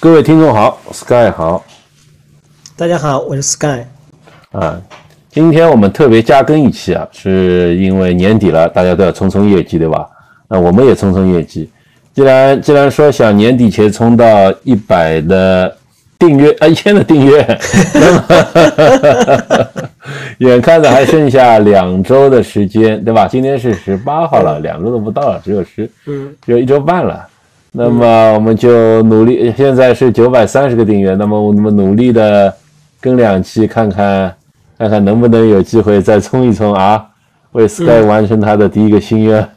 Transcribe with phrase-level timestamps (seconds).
[0.00, 1.64] 各位听众好，Sky 好，
[2.76, 3.80] 大家好，我是 Sky。
[4.52, 4.80] 啊，
[5.28, 10.08] 今天我们特别加更一期啊，是因为年底了，大家都要冲冲业绩，对吧？
[10.46, 11.68] 那我们也冲冲业绩。
[12.14, 15.76] 既然既然说想年底前冲到一百的
[16.16, 17.44] 订阅啊，一千的订阅，
[17.92, 18.24] 那么
[20.38, 23.26] 眼看着还剩下两周的时间，对吧？
[23.26, 27.26] 今天是十八号了，两周都不到了，只有十，嗯，只有一周半了。
[27.70, 32.52] 那么我们就努力，现在是九百三十个订阅，那么我们努力的
[33.00, 34.34] 更两期，看看
[34.78, 37.06] 看看能不能有机会再冲一冲啊，
[37.52, 39.48] 为 Sky 完成他的第一个心愿。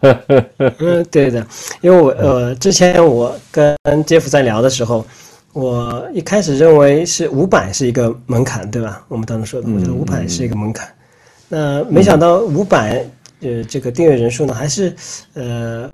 [0.80, 1.46] 嗯， 对的，
[1.80, 5.06] 因为我呃之前我跟 Jeff 在聊的时候，
[5.54, 9.02] 我一开始认为是五百是一个门槛，对吧？
[9.08, 10.88] 我们当时说的，我觉得五百是一个门槛，
[11.48, 13.06] 那没想到五百。
[13.42, 14.96] 呃，这个订阅人数呢，还是
[15.34, 15.90] 呃，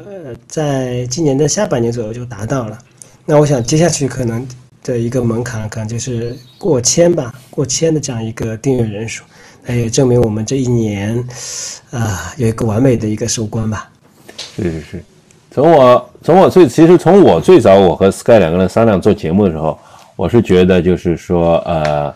[0.48, 2.78] 在今年的下半年左右就达到了。
[3.26, 4.46] 那我想接下去可能
[4.84, 9.24] 的一个门槛，可能就是过千吧，过千的这样一个订阅人数，
[9.66, 11.26] 那也证明我们这一年
[11.92, 13.90] 啊有一个完美的一个收官吧。
[14.56, 15.04] 是是是，
[15.52, 19.80] 从我从我最其实从我最早我和 Sky 两个人商量做节目的时候，
[20.16, 22.14] 我是觉得就是说呃。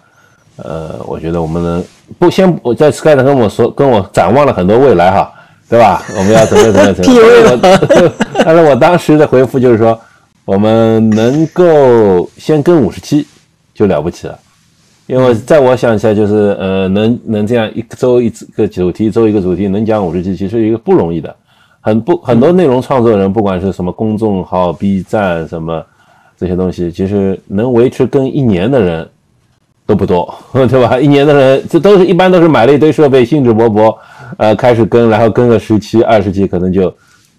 [0.58, 1.84] 呃，我觉得我们能
[2.20, 5.32] 不先我在 Sky 跟我说，跟我展望了很多未来哈，
[5.68, 6.04] 对吧？
[6.16, 8.12] 我们要怎么怎么怎么？
[8.46, 10.00] 但是我当时的回复就是说，
[10.46, 13.26] 我们能够先跟五十期
[13.74, 14.38] 就了不起了，
[15.08, 21.34] 因为在我想起来就是，呃，能能这样一周一个主题，周一个主题能讲五十期，其实一个不容易的，
[21.80, 25.84] 很不很多内容创作人，不管是什么公众号、B 站什么
[26.38, 29.10] 这些东西，其实能维持跟一年的人。
[29.92, 30.98] 都不多， 对吧？
[30.98, 33.94] 一年的人，这都是一般都是买了一堆设备，兴致勃勃，
[34.38, 36.96] 呃，开始跟，然后跟个十期、二十期，可能就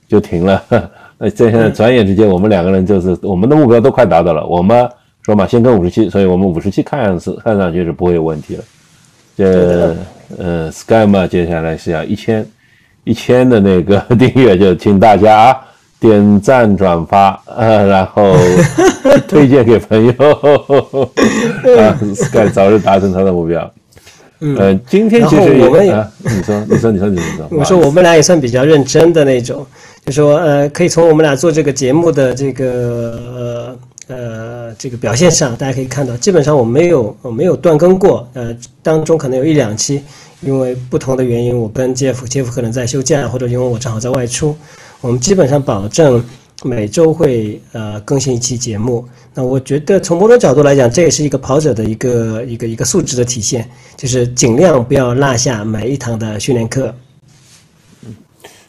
[0.07, 0.63] 就停了。
[1.17, 4.47] 那这现在转眼之间，我们两个人就是我们的目标都快达到了。
[4.47, 4.87] 我们
[5.23, 8.65] 说嘛，先跟五十期，所以我们五十期看上去看上去是不会有问题了。
[9.35, 9.97] 这
[10.37, 12.47] 呃，Sky 嘛，接下来是要一千
[13.05, 15.61] 一千的那个 订阅，就请大家啊。
[16.03, 18.35] 点赞转发，呃，然后
[19.29, 20.13] 推荐给朋友，
[21.79, 23.73] 啊，Sky 早日达成他的目标。
[24.41, 29.65] 嗯，今天其实我们也，你说，你说，你说，你说，我说我们俩也算比较认真的那种，
[30.05, 33.77] 就说呃，可以从我们俩做这个节目的这个
[34.09, 38.53] 呃呃这个表现上，大家可以看到，基本上我没有我没有断更过，呃，
[38.83, 40.03] 当中可能有一两期，
[40.41, 44.57] 因为不同的原因，我跟 Jeff，Jeff 可能在休假，或者因为我正好在外出。
[45.03, 46.25] 我们基本上保证
[46.63, 49.05] 每周会呃更新一期节目。
[49.35, 56.95] 那我觉得从某种角度来讲，这也是一个跑者的一个一个一个素质的体现，就是尽量不要落下每一堂的训练课。
[58.07, 58.15] 嗯，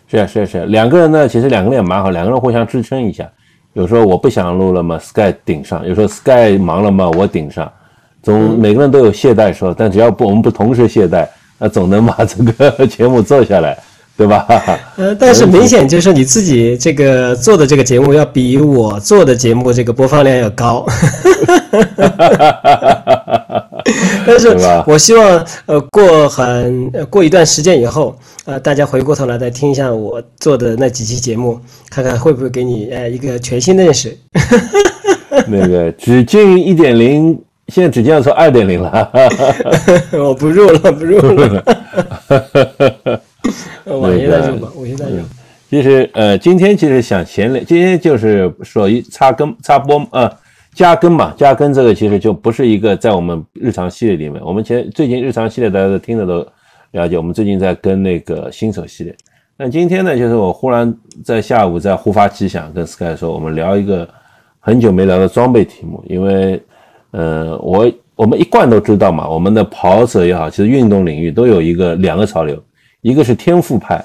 [0.08, 3.30] 是啊是啊是啊，两个人呢，其实两个人也蛮好，两个人互相支撑一下。
[3.74, 7.72] 有时候我不想录了嘛，Sky 顶上；有时候 Sky 忙了嘛，我顶上。
[8.24, 11.28] 总每个人都有懈怠时候，但只要不我们不同时懈怠，
[11.60, 13.78] 那总能把这个 节目做下来。
[14.16, 14.46] 对吧？
[14.96, 20.86] 呃，但是明显就是你自己这个做的这个节目要比我做的节目这个播放量要高。
[24.26, 24.56] 但是，
[24.88, 31.60] 我希望呃过很过一段时间以后，呃大家回过头来再听一下我做的那几期节目，
[31.90, 34.18] 看看会不会给你呃一个全新的认识。
[35.48, 37.38] 那个只进一点零，
[37.74, 39.10] 现在只进要说二点零了。
[40.14, 41.64] 我 不入了，不入了。
[43.86, 45.16] 我现在就我现在就。
[45.72, 50.32] 其实呃，今天其实想闲聊，今天就是说一插根插播呃
[50.76, 54.40] 加更嘛，加更这个其实就不是一个在我们日常系列里面。
[54.46, 56.46] 我们前最近日常系列大家都听的都
[56.92, 59.16] 了解，我们最近在跟那个新手系列。
[59.58, 60.96] 那今天呢，就是我忽然
[61.26, 64.08] 在下午在忽发奇想跟 Sky 说，我们聊一个
[64.60, 66.62] 很久没聊的装备题目，因为
[67.14, 72.62] 呃我我们一贯都知道嘛，我们的跑者也好，其实运动领域都有一个两个潮流。
[73.02, 74.04] 一个是天赋派，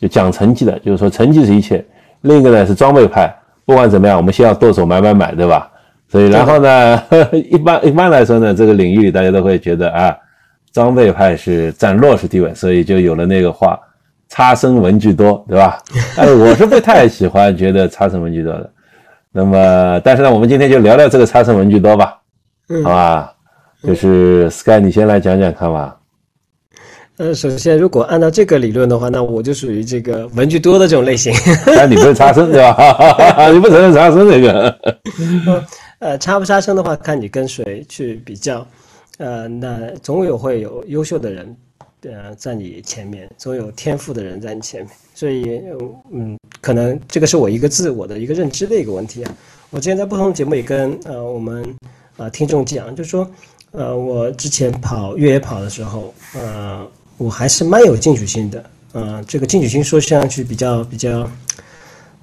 [0.00, 1.78] 就讲成绩的，就是说成绩是一切；
[2.20, 5.68] 另一个呢是装备派，不管怎么样，我们先要剁手买买买，对吧？
[6.08, 7.02] 所以然后呢，
[7.50, 10.16] 一般一般来说呢，这个领域里大家都会觉得啊，
[10.72, 13.78] 装备派是占弱势地位，所以就有了那个话，
[14.28, 15.78] 差生文具多，对吧？
[16.16, 18.70] 哎，我是不太喜欢觉得差生文具多的。
[19.32, 22.16] 那么，但是呢，我们今天就聊聊这个差生文具多吧，
[22.82, 23.34] 好吧？
[23.82, 25.96] 就是 Sky，你先来讲讲看吧。
[27.16, 31.32] 呃，首先，如果按照这个理论的话，那我就属于这个文具多的这种类型。
[31.66, 32.76] 那你不是差生对吧？
[33.50, 34.78] 你不承认差生这个？
[35.98, 38.64] 呃，差不差生的话，看你跟谁去比较。
[39.18, 41.56] 呃，那总有会有优秀的人，
[42.02, 44.90] 呃，在你前面，总有天赋的人在你前面。
[45.12, 45.60] 所以，
[46.12, 49.34] 嗯，可能这个是我一个自我的一个认知的一个问题啊。
[49.70, 51.64] 我之前在不同的节目也跟呃我们
[52.18, 53.26] 啊听众讲，就说
[53.70, 56.86] 呃我之前跑越野跑的时候，呃
[57.16, 61.26] 我还是蛮有进取心的，呃这个进取心说上去比较比较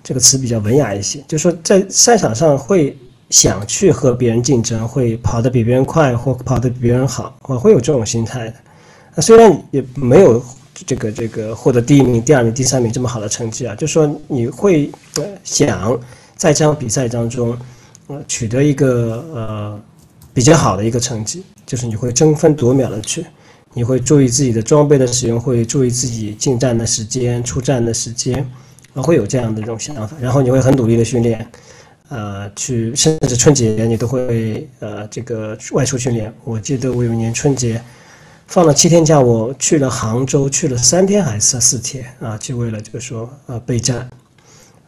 [0.04, 2.96] 这个词比较文雅一些，就说在赛场上会
[3.32, 8.54] 想去和别人竞争，会跑得比别人快或跑得比别人好，我会有这种心态的。
[9.16, 10.44] 那虽然也没有
[10.74, 14.92] 这个这个获得第一名、第二名、第三名这么好的成绩啊，就说你会
[15.44, 15.98] 想
[16.36, 17.58] 在这场比赛当中，
[18.08, 19.82] 呃，取得一个呃
[20.34, 23.26] 比较好的一个成绩，就是你会争分夺秒的去，
[23.74, 28.46] 你会注意自己的装备的使用，会注意自己进站的时间、出站的时间，
[28.94, 31.52] 啊，会有这样的这种想法，然后你会很努力的训练，
[32.10, 36.34] 呃，去甚至春节你都会呃这个外出训练。
[36.44, 37.82] 我记得我有一年春节。
[38.48, 42.38] 放了七天假，我去了杭州，去了三天还是四天啊？
[42.38, 44.08] 就为了就是说呃备战，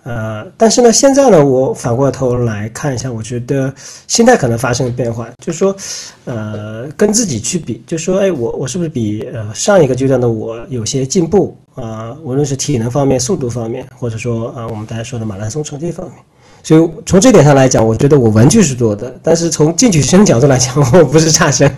[0.08, 3.74] 呃，但是呢，现在呢，我反过头来看一下，我觉得
[4.08, 5.76] 心态可能发生了变化，就是说，
[6.24, 12.16] 呃，跟自己去比，就说，哎，我我是不是比呃上一个阶段的我有些进步啊？
[12.24, 16.16] 无论是体能方面、速度方面，或者说啊，我们大家说的马拉松成绩方面，
[16.64, 21.70] 所以从这点上来讲，我觉得我文具是多的，但是从进取心角度来讲， 我不是差生。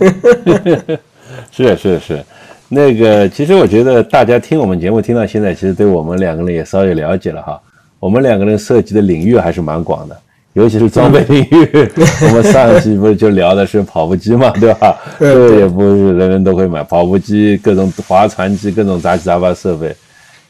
[1.51, 2.23] 是是是，
[2.67, 7.59] 那个其实我觉得大家听我们节目听到现在，其实对我们两个人也稍微了解了哈。
[7.99, 10.17] 我们两个人涉及的领域还是蛮广的，
[10.53, 11.67] 尤其是装备领域。
[12.27, 14.97] 我们上一期不是就聊的是跑步机嘛， 对吧？
[15.19, 19.95] 这也不是人人都会买跑步机，各种划船机，各种杂七杂八设备。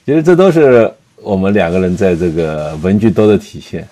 [0.06, 0.92] 其实这都是
[1.22, 3.88] 我们两个人在这个文具多的体现。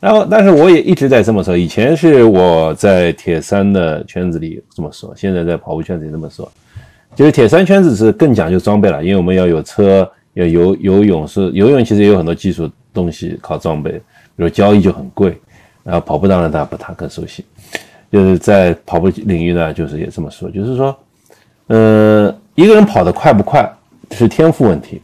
[0.00, 1.54] 然后，但是我也一直在这么说。
[1.54, 6.50] 以前是我在铁三的圈子里这么说，现在在跑步圈子里这么说。
[7.14, 14.02] 就是铁三圈子是更讲究装备了，因为我们要有车，要游游泳是游泳，其实也有很多技术东西靠装备，比
[14.36, 15.38] 如交易就很贵。
[15.82, 17.44] 然后跑步当然大家不太更熟悉，
[18.10, 20.96] 就是在跑步领域呢，就是也这么说，就是说，
[21.68, 23.68] 呃，一个人跑得快不快
[24.10, 25.00] 是天赋问题。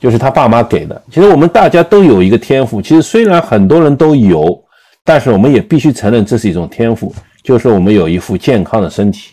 [0.00, 1.02] 就是他爸妈给的。
[1.10, 2.80] 其实我们大家都有一个天赋。
[2.80, 4.58] 其实虽然很多人都有，
[5.04, 9.32] 但是我们也必须承认这是一种天赋，就是我们有一副健康的身体，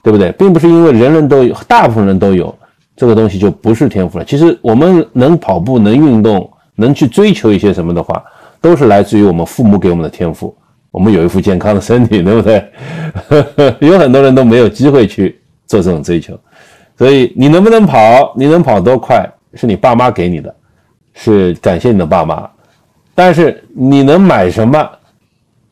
[0.00, 0.30] 对不对？
[0.38, 2.56] 并不是因为人人都有，大部分人都有
[2.94, 4.24] 这个东西就不是天赋了。
[4.24, 8.22] 其实我们能跑步、能运动、能去追求一些什么的话，
[8.60, 10.56] 都是来自于我们父母给我们的天赋。
[10.90, 12.64] 我们有一副健康的身体，对不对？
[13.80, 16.38] 有很多人都没有机会去做这种追求，
[16.98, 18.34] 所以你能不能跑？
[18.36, 19.26] 你能跑多快？
[19.54, 20.54] 是你爸妈给你的，
[21.14, 22.48] 是感谢你的爸妈，
[23.14, 24.86] 但是你能买什么，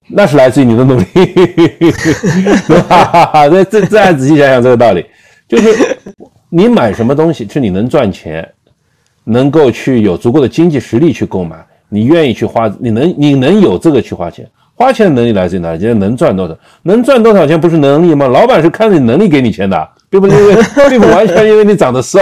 [0.07, 3.49] 那是来自于你的努力， 对吧？
[3.49, 5.05] 再 再再仔细想想这个道理，
[5.47, 5.99] 就是
[6.49, 8.47] 你买什么东西是你能赚钱，
[9.31, 11.57] 能够去有足够的经济实力去购买，
[11.89, 14.45] 你愿意去花，你能你能有这个去花钱，
[14.75, 15.79] 花钱的能力来自于哪里？
[15.79, 16.57] 就是能赚多少？
[16.83, 18.27] 能赚多少钱不是能力吗？
[18.27, 19.89] 老板是看着你能力给你钱的。
[20.11, 20.57] 并不是因为，
[20.91, 22.21] 并不完全因为你长得帅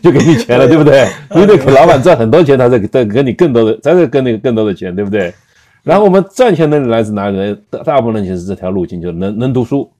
[0.00, 1.04] 就给你钱了， 对不对？
[1.34, 5.34] 你得给老板赚很多钱，他再再给你更多的，再再给你更多的钱，对不对？
[5.82, 7.56] 然后我们赚钱能力来自哪里呢？
[7.68, 9.90] 大大部分人其实这条路径就是能能读书，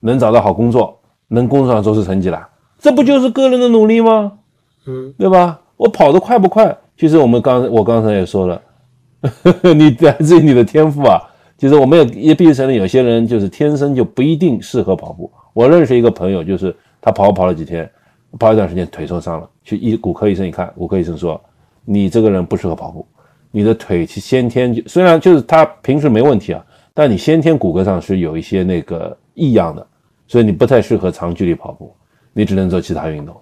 [0.00, 0.98] 能找到好工作，
[1.28, 2.44] 能工作上做出成绩来，
[2.78, 4.32] 这不就是个人的努力吗？
[4.86, 5.58] 嗯，对吧？
[5.76, 6.76] 我跑得快不快？
[6.96, 8.62] 其实我们刚我刚才也说了，
[9.76, 11.20] 你来自于你的天赋啊。
[11.58, 15.30] 其实我们也也必须承认，有些人就是天生就不一定适合跑步。
[15.54, 17.90] 我认识一个朋友，就是他跑跑了几天，
[18.38, 21.40] 跑一段时间腿受伤了，去医骨科医生一看，骨科医生说
[21.84, 23.06] ：“你这个人不适合跑步，
[23.50, 29.86] 你的腿先天就虽然就是他平时没问题啊，但你先天骨骼上是有一些那个异样的，
[30.28, 31.94] 所以你不太适合长距离跑步，
[32.34, 33.34] 你只能做其他运动。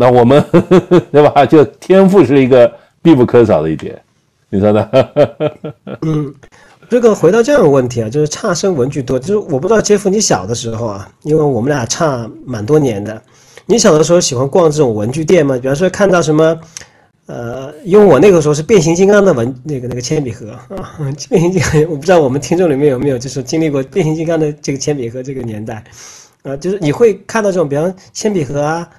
[0.00, 0.42] 那我们
[1.12, 1.44] 对吧？
[1.44, 4.00] 就天赋是一个必不可少的一点，
[4.48, 4.88] 你说呢？
[6.00, 6.34] 嗯。
[6.88, 13.22] 这个回到这样的问题啊，就是差生文具多，就是我不知道杰夫你小的时候啊，因为我们俩差蛮多年的，
[13.66, 15.56] 你小的时候喜欢逛这种文具店吗？
[15.56, 16.58] 比方说看到什么，
[17.26, 20.98] 呃，因为我那个时候是变形金刚的文那个那个铅笔盒啊，
[21.30, 25.84] 变形金刚，我不知道我们听众里面有没有就是经历过变形金刚的这个铅笔盒这个年代，
[26.42, 28.90] 啊，就是你会看到这种，比方铅笔盒啊，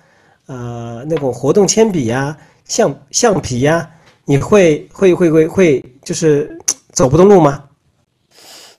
[0.51, 3.89] 呃，那种活动铅笔呀，橡橡皮呀，
[4.25, 6.59] 你会会会会会就是
[6.91, 7.63] 走不动路吗？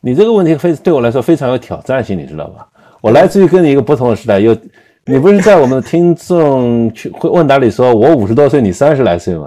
[0.02, 2.66] 你这个问题非对我来说非常有挑战性，你知道吧？
[3.00, 4.54] 我来自于跟你一个不同的时代，有
[5.06, 9.46] 你不是在我们的听众去问答里说我五十多岁，你三十来岁吗？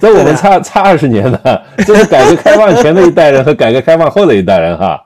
[0.00, 4.96] 在我们差差二十年的，这是改革开放前的一代人和 改革开放后的一代人哈，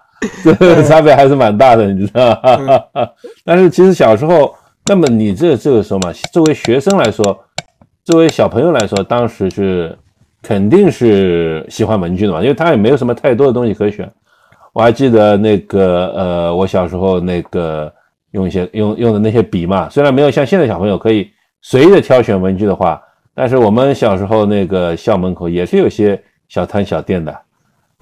[0.44, 3.08] 这个差别还是蛮大的，你知道吧？
[3.42, 4.54] 但是其实小时候，
[4.86, 7.44] 那么你这这个时候嘛，作为学生来说，
[8.04, 9.96] 作为小朋友来说，当时是
[10.42, 14.10] 肯定是喜欢文具的嘛，因为他也没有什么太多的东西可选。
[14.72, 17.92] 我还记得那个呃，我小时候那个
[18.32, 23.00] 用一些用用的那些笔嘛，虽然没有像现在小朋友可以随意的挑选文具的话，
[23.34, 27.38] 但是我们小时候那个校门口也是有些小摊小店的。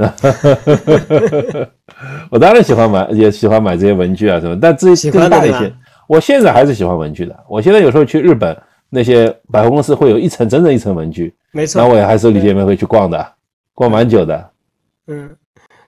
[2.30, 5.70] 我当然喜欢买，也喜欢买这些文具啊什么，但至于更大一些，
[6.10, 7.44] 我现在还是喜欢文具的。
[7.48, 8.60] 我现在有时候去日本。
[8.92, 11.80] 那些百货公司会有一层整整一层文具，没错。
[11.80, 13.34] 那我也还是李姐妹会去逛的，
[13.72, 14.50] 逛蛮久的。
[15.06, 15.30] 嗯，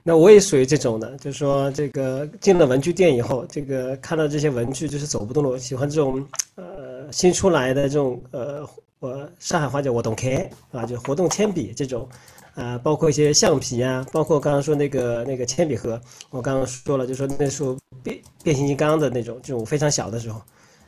[0.03, 5.49] 那我也属于这种的，就是说这个进了文具店以后，这个看到这些文具就是走不动了。
[5.49, 6.25] 我喜欢这种
[6.55, 8.65] 呃新出来的这种呃
[8.99, 12.07] 我上海话叫我懂 K 啊，就活动铅笔这种
[12.55, 20.41] 啊，包括一些橡皮啊，包括刚刚说那个那个铅笔盒，我刚刚说了，就说那时候变变形金刚的那种，这种非常小的时候，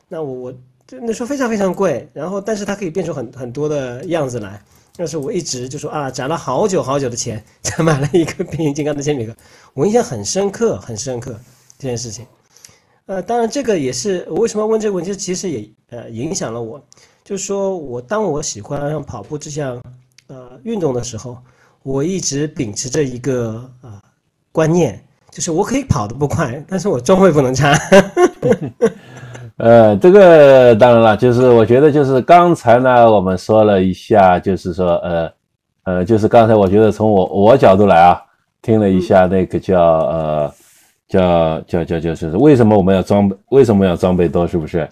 [0.07, 0.53] 那我我。
[0.88, 4.62] 就那时候非常非常贵，然后但是它可以变出很很多的样子来。
[4.95, 9.36] 但是我一直就说啊，攒了好久好久的钱 才买了一个变形金刚的铅笔盒，
[9.74, 11.36] 我印象很深刻，很深刻
[11.79, 12.24] 这件事情。
[13.07, 16.79] 呃，当然这个也是我为什么问这个问题，其实也呃影响了我，
[17.24, 19.81] 就是说我当我喜欢上跑步这项
[20.27, 21.36] 呃运动的时候，
[21.86, 24.01] 我一直秉持着一个啊
[24.51, 25.00] 观念，
[25.30, 27.77] 就是我可以跑得不快，但是我装备不能差。
[29.58, 35.32] 呃，这个当然了，就是我觉得就是刚才呢，我们说了一下，就是说呃
[35.84, 38.20] 呃，就是刚才我觉得从我我角度来啊，
[38.63, 40.54] 听了一下那个叫呃
[41.08, 44.89] 叫叫叫叫就是为什么我们要装备，为什么要装备多，是不是？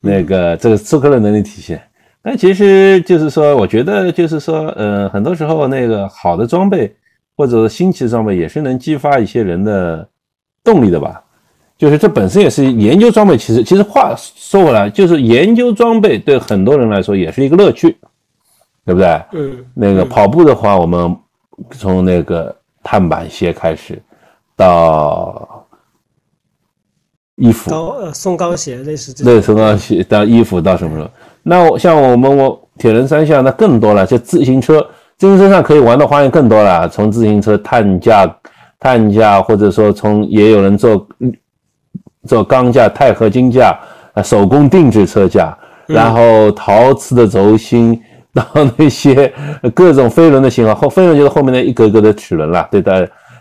[0.00, 1.80] 那个这个刺客的能力体现。
[2.24, 6.94] 那其实就是说，我觉得就是说，呃，很多时候那个好的装备
[7.36, 10.08] 或者新奇的装备也是能激发一些人的
[10.62, 11.20] 动力的吧。
[11.76, 17.96] 就是这本身也是研究装备，其实其实话说回来，就是研究装备对很多人来说也是一个乐趣，
[18.84, 19.20] 对不对？
[19.32, 19.64] 嗯。
[19.74, 21.16] 那个跑步的话，我们
[21.72, 24.00] 从那个碳板鞋开始，
[24.54, 25.66] 到
[27.34, 29.24] 衣服，高呃松糕鞋类似这。
[29.24, 31.10] 对，松糕鞋到衣服到什么时候？
[31.42, 34.80] 那我像我们我铁人三项那更多了，就自行车，
[35.16, 38.26] 自行车上可以玩的花样更多了，从自行车碳架、
[38.78, 41.06] 碳架，或者说从也有人做。
[42.24, 43.76] 做钢架、钛合金架，
[44.14, 45.58] 啊，手工定制车架，
[45.88, 48.00] 然后陶瓷的轴心，
[48.32, 48.44] 到
[48.76, 49.32] 那些
[49.74, 52.68] 各种飞轮的型号，后飞轮就是后面那一格格的齿轮了。
[52.70, 52.92] 对，大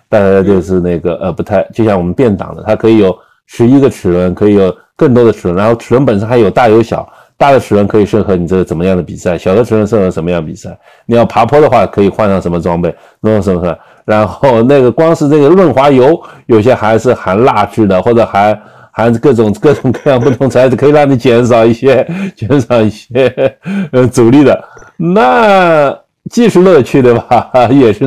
[0.09, 3.15] 大家就是那个呃，不太就像我们变档的，它可以有
[3.45, 7.07] 十一个齿轮，可以有更多的齿轮，然后齿轮本身还有大有小，
[7.41, 10.77] 大的齿轮可以适合你这个怎么样的比赛，小的齿轮适合什么样比赛。
[11.07, 13.75] 你要爬坡的话，可以换上什么装备，弄什么？
[14.05, 18.61] 然后那个光是这个润滑油，有些还是含蜡质的，或者含。
[18.93, 22.05] 含各种各种各样不同材质，可以让你减少一些
[22.35, 23.57] 减少一些
[23.93, 24.63] 呃阻力的。
[24.97, 25.97] 那
[26.29, 27.49] 既是乐趣对吧？
[27.71, 28.05] 也是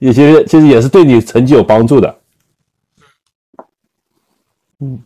[0.00, 2.14] 也其实其实也是对你成绩有帮助的。
[4.80, 5.00] 嗯，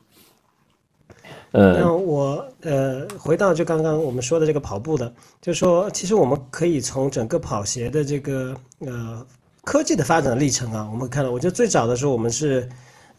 [1.52, 9.26] 那我呃回到就刚刚我们说的这个跑步的，就说其实我们可以从整个跑鞋的这个呃
[9.62, 12.68] 科技的发展历程啊，我们看到，我觉得最早的时候我们是。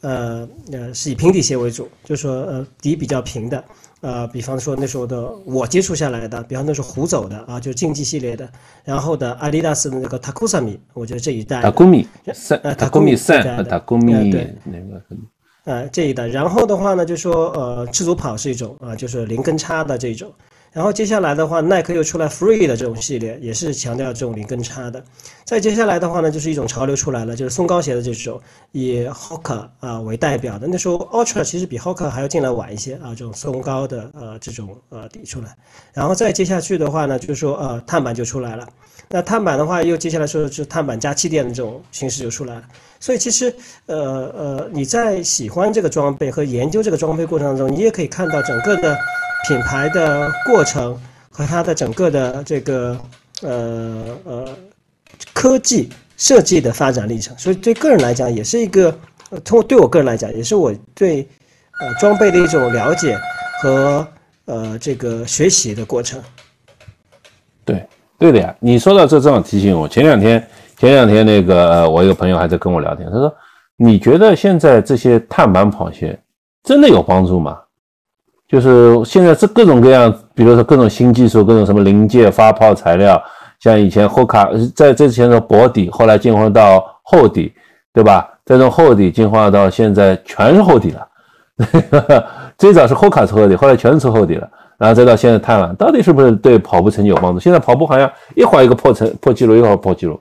[0.04, 3.64] 呃呃，是以平底鞋为主，就是说呃底比较平的，
[4.00, 8.50] 呃，比方说那时候的我接触下来的，比方那时候虎走的啊，就竞技系列的，
[8.84, 11.62] 然后的阿迪达斯的那个 Takusami，我觉得这一代。
[11.62, 15.00] Takumi 三，呃，Takumi 三和 Takumi 对那个，
[15.66, 20.32] 呃这一代，然后的话呢，就说呃赤足跑是一种啊，就是零跟差的这种。
[20.74, 25.04] 然后接下来的话，耐克又出来 Free 的这种系列，也是强调这种零跟差的。
[25.44, 28.40] 再接下来的话呢，就是一种潮流出来了，就是松糕鞋的这种，
[28.72, 30.68] 以 Hoka 啊为代表的。
[30.68, 35.54] 那时候 Ultra 其实比 Hoka 还要进来晚一些啊，这种松糕的呃这种呃底出来。
[35.92, 38.66] 然后再接下去的话呢，就是说呃碳板就出来了。
[39.10, 42.64] 那碳板的话，又接下来说是碳板加气垫的这种形式就出来了。
[43.02, 43.54] 所以其实
[43.88, 43.98] 呃
[44.38, 48.98] 呃你在喜欢这个装备和研究这个装备过程当中，你也可以看到整个的。
[49.48, 50.96] 品牌的过程
[51.32, 52.96] 和它的整个的这个
[53.42, 54.56] 呃呃
[55.34, 58.96] 科技设计的发展历程，所以对个人来讲也是一个，
[59.44, 61.28] 通过对我个人来讲也是我对
[61.80, 63.18] 呃装备的一种了解
[63.64, 64.08] 和
[64.46, 66.22] 呃这个学习的过程。
[67.66, 67.84] 对
[68.20, 70.48] 对的呀，你说到这正好提醒我，前两天
[70.82, 73.32] 前两天那个我一个朋友还在跟我聊天，他说
[73.78, 76.20] 你觉得现在这些碳板跑鞋
[76.64, 77.56] 真的有帮助吗？
[78.48, 83.22] 就是现在这各种各样，比如说各种新技术，各种什么临界发泡材料，
[83.60, 87.54] 像以前后卡在之前的薄底，后来进化到厚底，
[87.94, 88.28] 对吧？
[88.44, 92.26] 再从厚底进化到现在全是厚底了。
[92.58, 94.50] 最早是后卡是厚底，后来全是厚底了。
[94.80, 97.40] 然后再到现在碳板，到底是不是对跑步成绩有帮助？
[97.40, 100.20] 现在跑步好像一会儿一个破成破纪录，一会儿破纪录。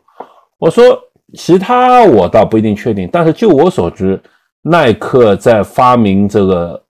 [0.61, 0.97] 我说
[1.35, 4.21] 其他我倒不一定确定，但是就我所知，
[4.62, 6.81] 耐克在发明这个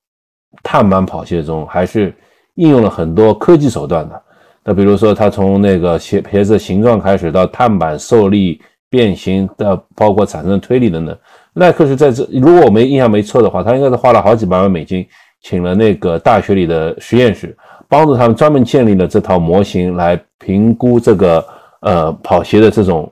[0.63, 2.13] 碳板跑鞋中，还是
[2.57, 4.23] 应用了很多科技手段的。
[4.65, 8.61] 那比如说，他从那个鞋鞋子形状开始，到碳板受力
[8.91, 11.17] 变形，的包括产生推力等等，
[11.55, 15.07] 耐克是在这，如果我没印象没错的话，他应该是花了好几百万美金。
[15.43, 17.57] 请了那个大学里的实验室，
[17.89, 21.43] 帮助他们专门建立了这套模型来评估这个
[21.81, 23.11] 呃跑鞋的这种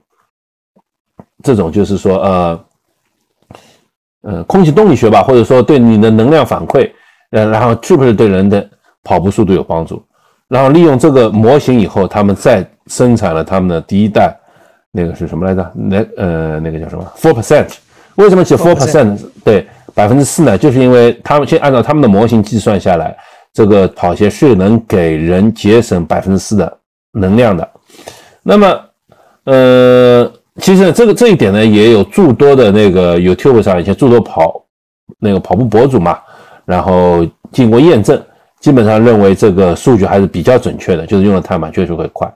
[1.42, 2.60] 这种就是说呃
[4.22, 6.90] 呃空气动力学吧，或者说对你的能量反馈，
[7.30, 8.68] 呃然后是不是对人的
[9.02, 10.02] 跑步速度有帮助？
[10.48, 14.36] 然后利用这个模型以后，他们再生产了他们的第一代，
[14.90, 15.72] 那个是什么来着？
[15.74, 17.68] 那呃那个叫什么？Four percent？
[18.16, 19.18] 为什么写 Four percent？
[19.44, 19.66] 对。
[19.94, 23.16] 百分之四呢，就是因为他们先按照他们的模型计算下来，
[23.52, 26.78] 这个跑鞋是能给人节省百分之四的
[27.10, 27.68] 能量的。
[28.44, 28.80] 那么，
[29.42, 34.62] 呃，其实这个这一点呢，也有诸多的那个 YouTube 上一些诸多跑
[35.18, 36.18] 那个跑步博主嘛，
[36.64, 38.20] 然后经过验证，
[38.60, 42.32] 基本上认为这个数据还是比较准确的，就是用了碳板确实会快。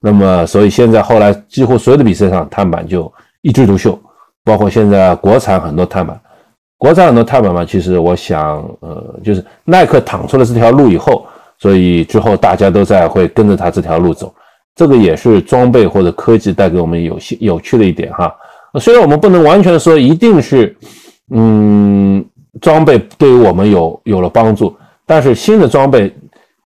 [0.00, 3.12] 那么，所以现在后来几乎所有的比赛上，碳板就
[3.42, 3.98] 一枝独秀，
[4.44, 6.20] 包括现在国产很多碳板。
[6.76, 11.26] 国产很多碳板嘛，其实我想，呃，就是耐克躺出了这条路以后，
[11.58, 14.34] 所以之后大家都在会跟着他这条路走，
[14.74, 18.34] 这个也是装备或者科技带给我们有些有趣的一点哈。
[18.80, 20.76] 虽然我们不能完全说一定是，
[21.30, 22.24] 嗯，
[22.60, 24.76] 装备对于我们有有了帮助，
[25.06, 26.12] 但是新的装备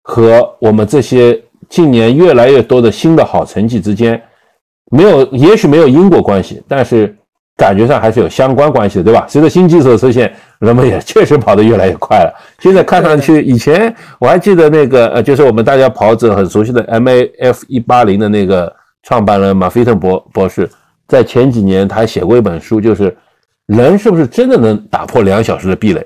[0.02, 1.40] 和我们这些
[1.70, 4.22] 近年越来越多的新的好成绩之间，
[4.92, 7.16] 没有，也许没有因果关系，但是。
[7.62, 9.24] 感觉上还是有相关关系的，对吧？
[9.30, 12.34] 随着新技术的出现，人们也确实跑得越来越快了。
[12.58, 20.68] 现在看上去，以前我还记得那个，呃，就是我们大家跑者很熟悉的 M A F 一八零的那个创办人马菲特博博士，
[21.08, 23.16] 在前几年他还写过一本书，就是
[23.68, 26.04] 人是不是真的能打破两小时的壁垒？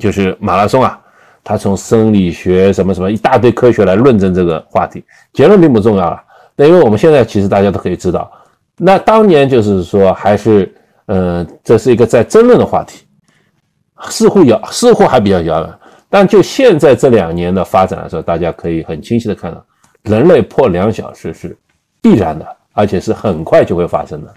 [0.00, 0.98] 就是马拉松啊，
[1.44, 6.20] 他从生理学什么什么一大堆科学来论证这个话题，结论并不重要了。
[6.56, 8.28] 那因为我们现在其实大家都可以知道，
[8.76, 10.68] 那当年就是说还是。
[11.08, 13.06] 呃，这是一个在争论的话题，
[14.10, 15.74] 似乎遥，似乎还比较遥远。
[16.10, 19.64] 但就现在这两年的发展来说，大家可以很清晰的看到，
[20.02, 21.56] 人类破两小时是
[22.02, 24.34] 必然的，而且是很快就会发生的。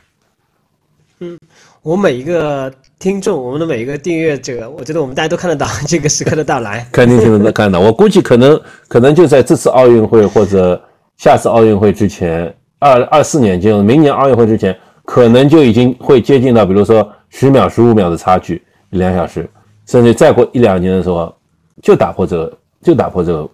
[1.19, 1.37] 嗯，
[1.81, 7.81] 我每一个听众，我们的每一个订阅者，我觉得我们大家都看得到 这个时刻的到来，肯定听得到看到。
[7.81, 10.81] 我估计可能可能就在这次奥运会或者
[11.17, 14.73] 下次奥运会之前，二二四年就明年奥运会之前。
[15.11, 19.45] 可能就已经会接近到，比如说十秒、十五秒的差距，两小时，
[19.85, 21.35] 甚至再过一两年的时候，
[21.81, 23.49] 就打破这个，就打破这个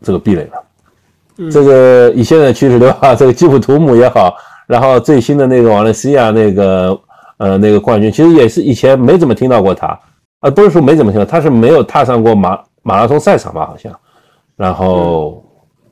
[0.00, 1.50] 这个壁垒了。
[1.50, 4.34] 这个以现在趋势的话， 这个基普图姆也好，
[4.66, 6.98] 然后最新的那个瓦伦西亚那个
[7.36, 9.88] 呃那个冠军，其实也是以前没怎么听到过他，
[10.40, 13.92] 啊不是说没怎么听到，他是没有踏上过马马拉松赛场吧好像，
[14.56, 15.44] 然后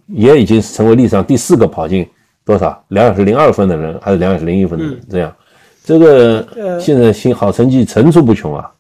[0.07, 2.09] 也已经成为历史上第四个跑进。
[2.45, 5.01] 多少两小时零二分的人，还是两小时零一分的人？
[5.09, 5.37] 这样，
[5.85, 8.71] 这个现在新好成绩层出不穷啊。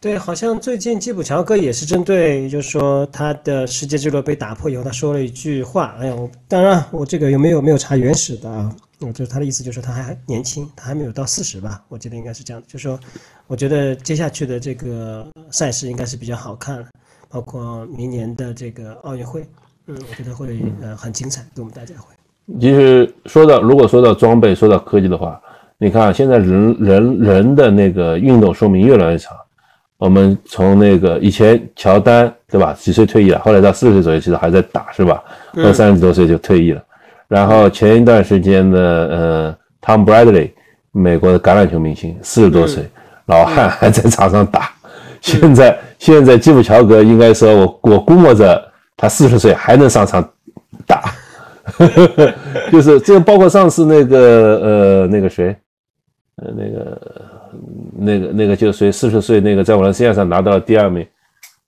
[0.00, 5.94] 对，好像最近基普乔格也是针对，就是说他的世界纪录被打破以后，他说了一句话。
[6.00, 8.74] 哎呀，我当然我这个有没有没有查原始的啊？
[9.02, 11.82] 嗯，就是他的意思，就是他还年轻，他还没有到四十吧？
[11.88, 12.62] 我记得应该是这样。
[12.66, 12.98] 就是说
[13.46, 16.82] 我觉得接下去的这个赛事应该是比较好看，
[17.28, 19.46] 包括明年的这个奥运会，
[19.86, 22.14] 嗯，我觉得会呃很精彩，给我们大家会。
[22.58, 25.38] 其实说到，如果说到装备，说到科技的话，
[25.78, 29.36] 你看现在人人人的那个运动寿命越来越长。
[29.98, 35.22] 我们从那个以前乔丹对吧，几岁退役了，后来到四十岁左右，其实还在打是吧？
[35.54, 36.82] 到三十多岁就退役了。
[37.28, 40.50] 然后前一段时间的呃，Tom Bradley，
[40.90, 42.82] 美国的橄榄球明星，四十多岁
[43.26, 44.70] 老汉还在场上打。
[45.20, 48.60] 现在现在基普乔格应该说，我我估摸着
[48.96, 50.26] 他四十岁还能上场
[50.86, 51.12] 打。
[52.70, 54.18] 就是这个，包括上次那个
[54.62, 55.56] 呃，那个谁，
[56.36, 57.00] 呃，那个
[57.98, 61.06] 那个那个就谁四十岁那个在我的世界上拿到了第二名，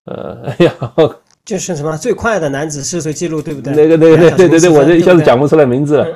[0.04, 0.72] 呃，哎呀，
[1.44, 3.74] 就是什么最快的男子四十岁记录，对不对？
[3.74, 6.06] 那个那个对对对对，我这一下子讲不出来名字了。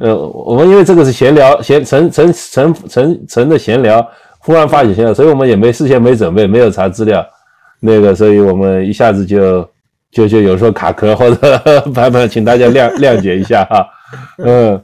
[0.00, 4.06] 呃，我们因为这个是闲聊，闲陈陈陈陈陈的闲聊，
[4.38, 7.24] 忽然发起闲聊，所以我们也没事先没准备，没有查资料，
[7.80, 9.68] 那个，所以我们一下子就。
[10.16, 11.58] 就就有时候卡壳或者
[11.92, 13.86] 版本，请大家谅 谅解一下哈，
[14.38, 14.82] 嗯，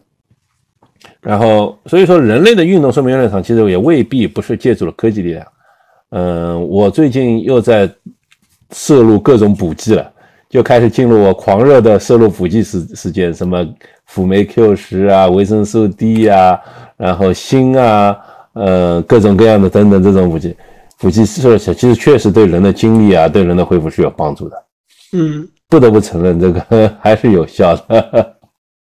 [1.23, 5.47] 然后所以说人类的运动寿命越来越长，其实也未必不是借助了科技力量，
[6.11, 7.89] 嗯，我最近又在
[8.73, 10.13] 摄入各种补剂了，
[10.51, 13.67] 就开始进入我狂热的摄入补剂时时间，什么
[14.05, 16.61] 辅酶 Q 十啊、维生素 D 啊，
[16.99, 18.19] 然后锌啊，
[18.53, 20.55] 呃，各种各样的等等这种补剂，
[20.99, 24.63] 补剂摄取其实确实对人的精力啊、对人的恢复是有帮助的。
[25.13, 28.37] 嗯，不得不承认，这个还是有效的。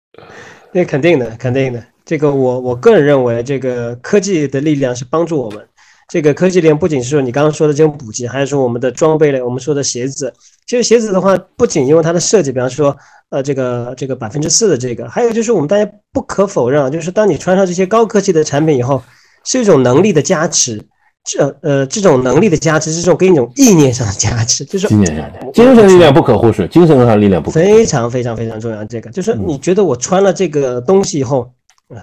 [0.73, 1.85] 那肯定的，肯定的。
[2.05, 5.67] 这个我我个人认为，这个科技的力量是帮助我们。
[6.09, 10.33] 这个科技链不仅是说你刚刚说的这种补给，还是说我们的装备类，我们说的鞋子。
[10.67, 12.95] 其实鞋子的话，不仅因为它的设计，比方说，
[13.31, 19.03] 呃，这个这个百分之四的这个，还有就是我们大家不可否认啊，就是当你穿上这些高科技的产品以后，
[19.45, 20.83] 是一种能力的加持。
[21.25, 28.85] 这呃这种能力的加持是这种给你一种意念上的加持，就是精神精神力量不可忽视，精神上的力量不非常非常非常重要。
[28.85, 31.51] 这个就是你觉得我穿了这个东西以后，
[31.89, 31.97] 啊，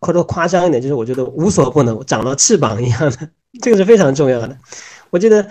[0.00, 3.30] 或者夸张一点，就是我觉得无所不能，长了翅膀一样的。
[3.62, 4.56] 这个是非常重要的。
[5.10, 5.46] 我记得，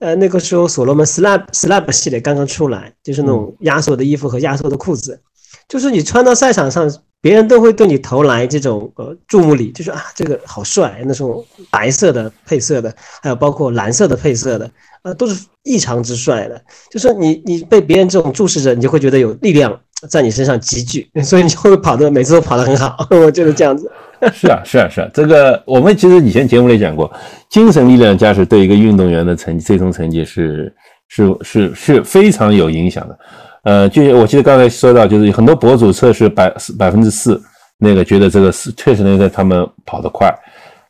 [0.00, 5.18] 呃，那个时候所罗门 Slab Slab 系列刚刚出来，就是那种压缩的衣服和压缩的裤子，
[5.66, 6.86] 就是你穿到赛场上，
[7.20, 14.70] 别人都会对你投来这种呃注目礼，就是啊，这个好帅，那种白色的配色的，还有包括蓝色的配色的，
[15.02, 16.62] 呃，都是异常之帅的。
[16.90, 19.78] 就是你你被别人这种注视着，你就会觉得有力量
[20.08, 22.96] 在你身上集聚， 所以你就会跑的每次都跑得很好。
[23.10, 23.90] 我觉得这样子。
[24.32, 27.12] 是啊，是啊，是啊，这个我们其实以前节目里讲过，
[27.48, 30.72] 精神力量加持对一个运动员的成绩最终成绩是
[31.08, 33.18] 是是是非常有影响的。
[33.64, 37.40] 呃，就我记得刚才说到，就是很多博主测试百百分之四，
[37.78, 40.32] 那个觉得这个是确实能让他们跑得快，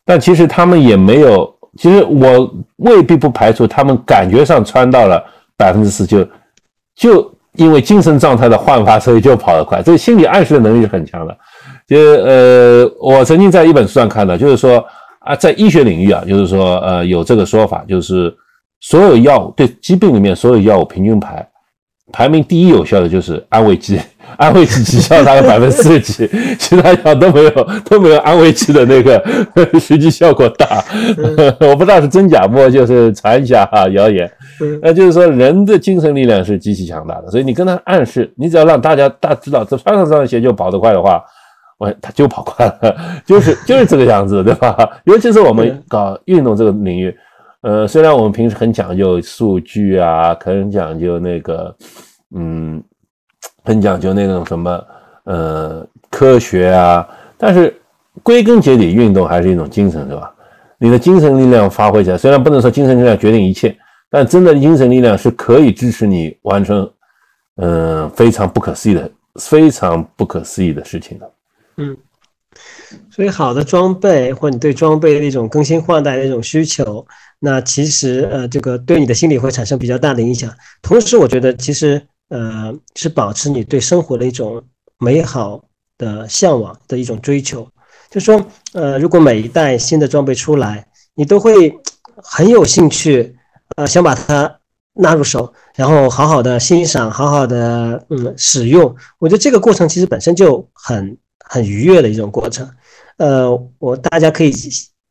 [0.05, 5.23] 但其实他们也没有，其实我未必不排除他们感觉上穿到了
[5.57, 6.27] 百分之四，就
[6.95, 11.37] 就因为精神状态的焕发，所以就跑得快，这个心理暗示的能力是很强的。
[11.87, 14.85] 就呃，我曾经在一本书上看到，就是说
[15.19, 18.31] 啊，在医学领域啊，就是说呃，有这个说法，就是
[18.79, 21.45] 所有药物对疾病里面所有药物平均排
[22.11, 23.99] 排名第一有效的就是安慰剂，
[24.37, 27.51] 安慰剂绩效大概百分之四十几，其他药都没有
[27.85, 29.23] 都没有安慰剂的那个
[29.79, 30.83] 实际效果大。
[31.61, 34.29] 我不知道是真假，不过就是传一下哈谣言。
[34.81, 41.21] 那就是说人的精神力量是极其强大的，所以你跟他暗示，你只要让大家大知道这穿上这双鞋就跑得快的话。
[41.77, 42.93] 我他就跑快了，
[43.25, 44.75] 就是就是这个样子，对吧？
[45.05, 47.15] 尤其是我们搞运动这个领域，
[47.61, 51.75] 呃，虽然我们平时很讲究数据啊，很讲究那个，
[52.35, 52.81] 嗯，
[53.63, 54.85] 很讲究那种什么，
[55.25, 57.75] 呃，科学啊，但是
[58.23, 60.33] 归根结底，运动还是一种精神，对吧？
[60.77, 63.77] 你的精神力量发挥起来，虽然不能说精神力量决定一切，
[64.09, 66.89] 但真的精神力量是可以支持你完成，
[67.57, 71.31] 嗯，非常不可思议的、非常不可思议的事情的。
[71.75, 71.97] 嗯，
[73.11, 77.05] 所以好的装备或你对装备的一种更新换代的一种需求，
[77.39, 80.51] 那其实呃，这个对你的心理会产生比较大的影响。
[80.81, 84.63] 同时，我觉得其实呃，是保持你对生活的一种
[84.97, 85.63] 美好
[85.97, 87.67] 的向往的一种追求。
[88.09, 91.71] 就说呃，如果每一代新的装备出来，你都会
[92.15, 93.35] 很有兴趣，
[93.75, 94.59] 呃，想把它
[94.93, 98.95] 纳入手，然后好好的欣赏，好好的嗯使用。
[99.19, 101.17] 我觉得这个过程其实本身就很。
[101.51, 102.69] 很愉悦的一种过程，
[103.19, 104.51] 呃，我大家可以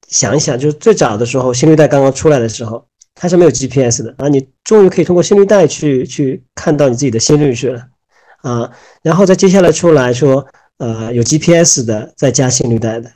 [0.09, 7.83] 想一想，就是最早的时候，心率带刚刚出来的时候，它是没有 GPS 的啊，你终于可以通过心率带去去看到你自己的心率去了
[8.43, 8.71] 啊，
[9.03, 10.47] 然后再接下来出来说，
[10.79, 13.11] 呃，有 GPS 的再加心率带的，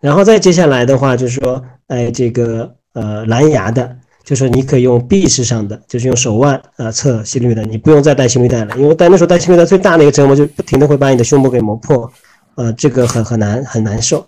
[0.00, 12.12] 然后再接下来的话就是说，哎，这个呃蓝牙的，就是你可以用臂式上的，就是用手腕啊测心率的，你不用再带心率带了，因为带那时候带心率带最大的一个折磨就不停的会把你的胸部给磨破。
[12.56, 14.26] 呃，这个很很难很难受。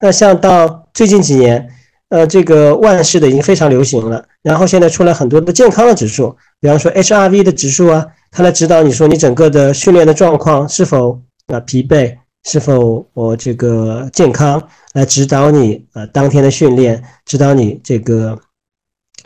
[0.00, 1.68] 那像到最近几年，
[2.10, 4.22] 呃，这个万事的已经非常流行了。
[4.42, 18.38] 然后现在出来很多的健康的指数，比方说 HRV 的指数啊，它来指导你说你整个的训练的状况是否啊疲惫，是否我这个健康，来指导你呃当天的训练，指导你这个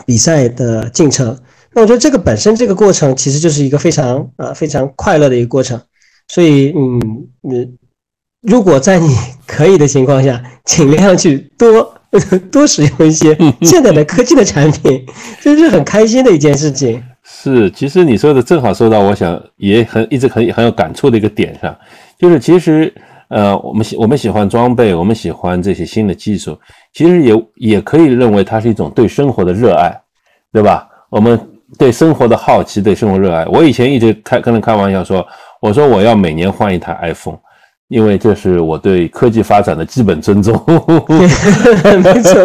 [0.07, 1.37] 比赛的进程。
[1.73, 5.81] 那我觉得这个本身这个过程其实就是一个非常啊非常快乐的一个过程。
[6.29, 7.78] 所以嗯嗯。
[8.43, 11.95] 如果在你可以的情况下， 尽量去多
[12.53, 15.05] 多使用一些 现在的科技的产品，
[15.41, 17.03] 这是很开心的一件事情。
[17.25, 21.77] 是，其实你说的正好说到，我想也很一直很很有感触的一个点上，
[22.19, 22.93] 就是其实
[23.29, 26.59] 呃，我们喜我们喜欢装备，我们喜欢这些新的技术，
[26.95, 29.95] 其实也也可以认为它是一种对生活的热爱，
[30.53, 30.89] 对吧？
[31.11, 31.39] 我们
[31.79, 33.45] 对生活的好奇，对生活热爱。
[33.47, 35.27] 我以前一直开跟人开玩笑说，
[35.61, 37.39] 我说我要每年换一台 iPhone。
[37.89, 40.55] 因为这是我对科技发展的基本尊重。
[42.03, 42.43] 没错，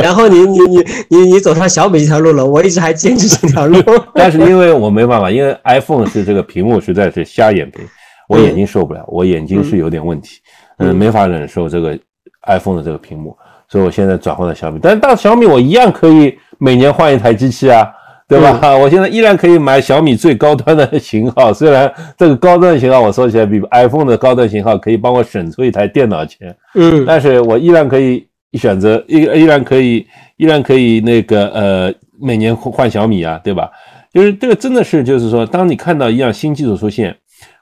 [0.00, 3.82] 然后你你你你你走上小米这条路了，我一直还坚持这条路。
[4.14, 7.84] 但是因为我没办法，因为 iPhone 是这个屏幕实在是瞎眼屏，
[8.28, 10.38] 我眼睛受不了，我眼睛是有点问题，
[10.78, 11.98] 嗯，没法忍受这个
[12.46, 13.36] iPhone 的这个屏幕，
[13.68, 14.78] 所以我现在转换到小米。
[14.80, 17.84] 但是到小米我一样可以每年换一台机器啊。
[18.26, 18.76] 对吧？
[18.78, 30.06] 我现在依然可以买小米最高端的型号， 虽然这个高端型号我说起来比 iPhone 的高端型号可以帮我省出一台电脑钱，嗯，但是我依然可以选择，依依然可以，
[30.36, 33.70] 依然可以那个呃，每年换小米啊，对吧？
[34.12, 37.14] 就是这个真的是，就是说，当你看到一样新技术出现，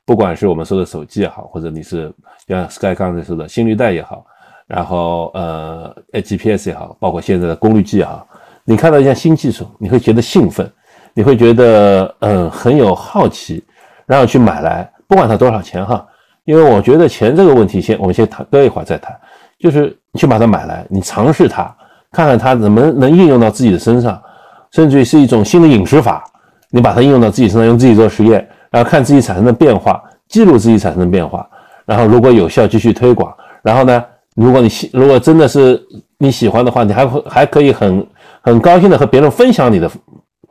[0.05, 2.13] 不管是我们说的手机也好，或者你是
[2.47, 4.25] 像 Sky 刚才说的心率带也好，
[4.67, 8.27] 然后呃 GPS 也好，包括现在的功率计也好。
[8.65, 10.71] 你看到一项新技术，你会觉得兴奋，
[11.15, 13.63] 你会觉得嗯很有好奇，
[14.07, 16.07] 然后去买来，不管它多少钱哈，
[16.45, 19.19] 因为我觉得钱这个问题先我们先谈，搁一会儿再谈，
[19.59, 21.75] 就是你去把它买来，你尝试它，
[22.13, 24.23] 看看它怎么能应用到自己的身上，
[24.71, 26.25] 甚至于是一种新的饮食法，
[26.71, 31.45] 你把它应用到自己身上，用自己做实验，然后看自己产生的变化，记录自己产生的变化，
[31.85, 34.05] 然后如果有效继续推广，然后呢，
[34.37, 35.83] 如果你喜如果真的是
[36.17, 38.07] 你喜欢的话，你还会还可以很。
[38.43, 39.91] 很高兴的和别人分享你的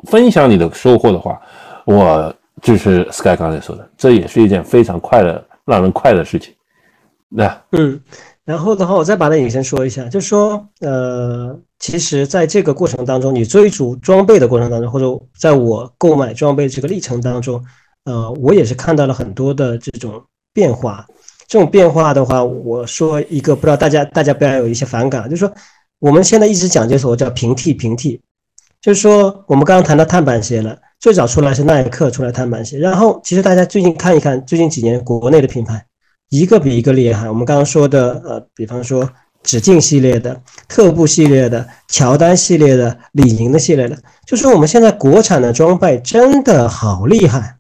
[0.08, 1.40] 分享你的收获的话，
[1.86, 6.54] 我就是 Sky 刚才说的，这也是一件非常快乐、让人快乐的事情。
[7.30, 8.00] 那嗯，
[8.44, 15.06] 然后的话，我再把它引申说一下，就是说，呃，其实在这个过程当中，你追逐装备的过程当中，或者
[15.38, 17.64] 在我购买装备这个历程当中，
[18.06, 20.22] 呃，我也是看到了很多的这种
[20.54, 21.06] 变化。
[21.48, 25.54] 这种变化的话，我说一个，不知道大家大家不要有一些反感，就是说。
[26.02, 28.20] 我们现在一直讲究所谓叫平替，平替，
[28.82, 35.86] 就是说我们刚刚谈到碳板鞋了，最早出来是耐克出来碳板鞋，然后其实大家最近看一看，最近几年国内的品牌
[36.30, 37.30] 一个比一个厉害。
[37.30, 39.08] 我们刚刚说的，呃，比方说
[39.44, 47.58] 指径系列的、特步系列的、乔丹系列的、李宁的系列的，就是我们现在国产的装备真的好厉害。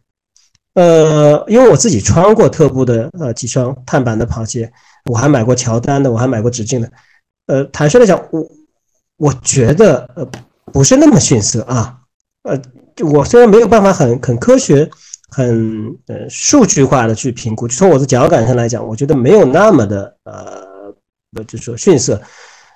[0.73, 4.71] 呃，因为我自己穿过特步的呃几双碳板的跑鞋，
[5.11, 6.89] 我还买过乔丹的，我还买过指径的。
[7.47, 8.47] 呃，坦率的讲，我
[9.17, 10.27] 我觉得呃
[10.71, 11.97] 不是那么逊色啊，
[12.43, 12.59] 呃，
[13.03, 14.89] 我虽然没有办法很很科学、
[15.29, 22.21] 很呃数据化的去评估，从我的脚感上来讲，我觉得没有那么的呃，就是说逊色，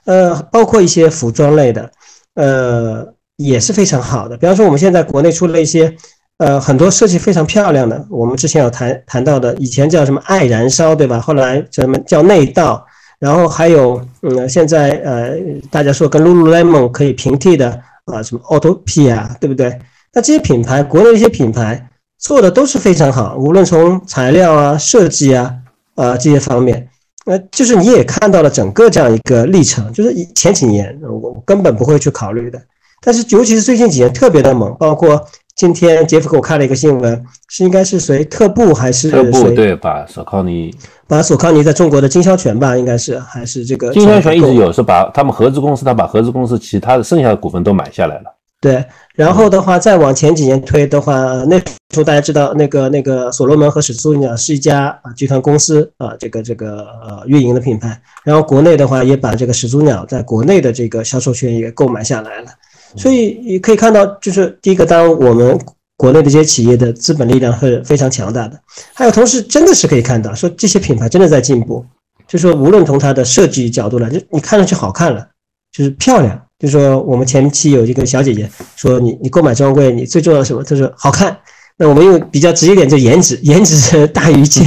[0.05, 1.91] 呃，包括一些服装类的，
[2.33, 4.37] 呃也是非常好的。
[4.37, 5.95] 比方说，我们现在国内出了一些
[6.37, 11.19] 呃很多设计非常漂亮的，我们之前有谈谈到的，以前叫什么爱燃烧，对吧？
[11.19, 12.85] 后来叫什么叫内道？
[13.19, 15.37] 然后还有，嗯，现在呃，
[15.71, 17.69] 大家说跟 Lululemon 可以平替的
[18.05, 19.79] 啊，什么 Autopia，对不对？
[20.13, 25.53] 那这些品牌，国内一些品牌做的都是非常好，无论从材料啊、设计啊，
[25.95, 26.87] 啊这些方面，
[27.25, 32.61] 呃，就是你也看到了整个这样一个历程，就是前几年我根本不会去考虑的，
[33.01, 35.25] 但是尤其是最近几年特别的猛，包括。
[35.55, 38.25] 今天杰夫给我看了一个新闻，是应该是谁？
[38.25, 39.49] 特步还是特步？
[39.51, 40.75] 对，把索康尼，
[41.07, 48.35] 把索康尼在中国的经销权吧，应该是还是这个经销权一直有，是把他们合资公司，他把合资公司其他的剩下的股份都买下来了。
[48.59, 51.15] 对，然后的话再往前几年推的话，
[51.47, 51.65] 那时
[51.95, 62.47] 候大家知道那个那个所罗门和始祖鸟是一家啊集团公司啊，这个这个呃运营的品牌，然后国内的话也把这个始祖鸟在国内的这个销售权也购买下来了。
[62.95, 65.59] 所以你可以看到，就是第一个，当我们
[65.97, 68.59] 国内的这些企业的资本力量是非常强大的，
[68.93, 71.85] 还有同时真的是可以看到，说这些品牌真的在进步，
[72.27, 75.27] 就说无论从它的设计角度来，就你看上去好看了，
[75.71, 76.41] 就是漂亮。
[76.57, 80.63] 就说我们前期有一个小姐姐说，你你购买专柜，你最重要的什么？
[80.63, 81.37] 她说好看。
[81.77, 84.63] 那我们用比较直接点，就颜值，颜值大于一切。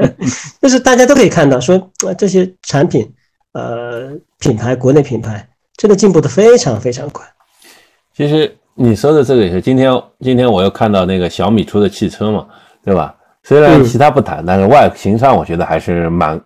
[0.60, 3.10] 就是大家都可以看到，说啊这些产品，
[3.54, 5.48] 呃，品牌国内品牌
[5.78, 7.24] 真的进步的非常非常快。
[8.16, 12.46] 其实你说的这个也是，今天今天我又看到那个小米出的汽车嘛，
[12.84, 13.14] 对吧？
[13.42, 16.40] 虽然其他不谈，但是外形上我觉得还是蛮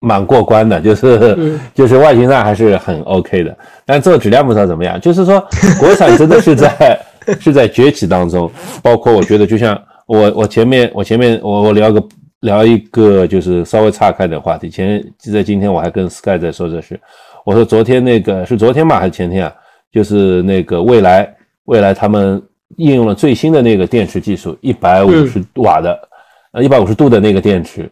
[0.00, 3.56] 蛮过关的，就是 就是外形上还是很 OK 的。
[3.84, 5.44] 但做质量不知道怎么样，就是说
[5.78, 6.98] 国产真的是在
[7.38, 8.50] 是在崛起当中。
[8.80, 12.02] 包括我觉得，就像我我前面我前面我我聊个
[12.40, 14.70] 聊一个就是稍微岔开的话题。
[14.70, 16.98] 前就在今天我还跟 Sky 在说这事，
[17.44, 19.52] 我说昨天那个是昨天吧还是前天啊？
[19.92, 21.32] 就是那个未来，
[21.66, 22.42] 未来他们
[22.76, 26.08] 应用了最新的那个电池技术，一百五十瓦的，
[26.52, 27.90] 呃，一百五十度的那个电池，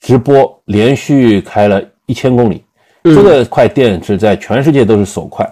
[0.00, 2.64] 直播连续开了一千公里。
[3.02, 5.48] 这个块电池在全世界都是首块，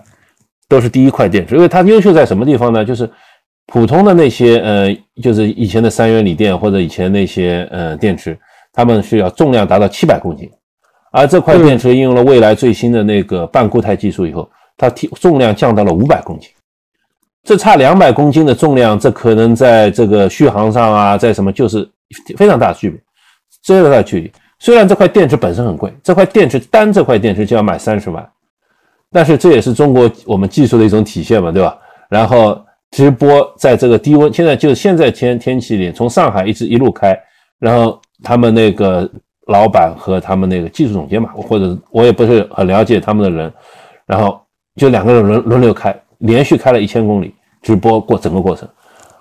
[0.69, 1.57] 都是第一块电池。
[1.57, 2.85] 因为它优秀在什么地方呢？
[2.85, 3.11] 就是
[3.67, 8.39] 普通的那些，呃，就是以前的三元锂电或者以前那些，呃，电池。
[8.71, 10.49] 他们需要重量达到七百公斤，
[11.11, 16.49] 而这块电池应用了未来最新的那个半固态技术以后，它体重量降到了五百公斤。
[17.45, 21.87] 这差两百公斤的重量，这可能在这个续航上啊，在什么就是
[22.37, 23.01] 非常大的区别，
[23.67, 24.33] 非常大的距离。
[24.59, 28.29] 虽然这块电池本身很贵，这块电池单这块电池就要卖三十万，
[29.11, 31.79] 但是这也是中国我们技术的一种体现嘛，对吧？
[32.11, 32.61] 然后
[32.91, 37.19] 直播在这个低温，现在就现在天天气里，从上海一直一路开，
[37.59, 39.09] 然后他们那个
[39.47, 43.53] 老板和他们那个技术总监嘛，或者我也不是很了解他们的人，
[44.07, 44.41] 然后
[44.79, 47.35] 就两个人轮轮流开，连续开了一千公里。
[47.61, 48.69] 直播过整个过程，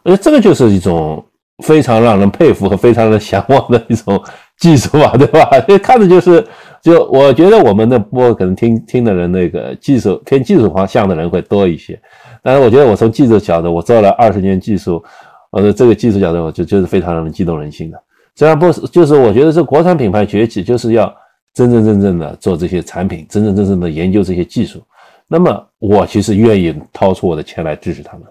[0.04, 1.26] 而这个就是一种
[1.64, 4.24] 非常让人佩服和非常的向往的一种
[4.60, 5.50] 技术嘛，对吧？
[5.68, 6.46] 这看着就是，
[6.80, 12.00] 就我觉得我们的播可能听听的人那个技术偏技术方向的人会多一些，
[12.44, 15.04] 但是我觉得我从技术角度，我做了二十年技术，
[15.50, 18.00] 我的这个技术角度，我就就是非常让人激动人心的。
[18.36, 21.12] 虽然不是，就是我觉得这国产品牌崛起就是要
[21.56, 24.80] 真真正正的做这些产品，真真正正的研究这些技术。
[25.28, 28.24] 那么我其实愿意掏出我的钱来支持他们，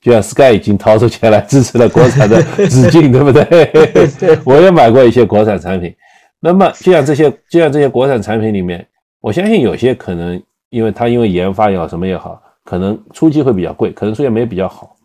[0.00, 4.38] 就像 Sky 已经掏出钱来支持了国产的 紫禁，对不对？
[4.44, 5.94] 我也买过一些国产产品。
[6.40, 8.86] 那么就像这些，就像这些国产产品里面，
[9.20, 14.96] 我相信有些可能，因为它因为研发也好，什么也好，可能初期会比较贵，可能出现没比较好。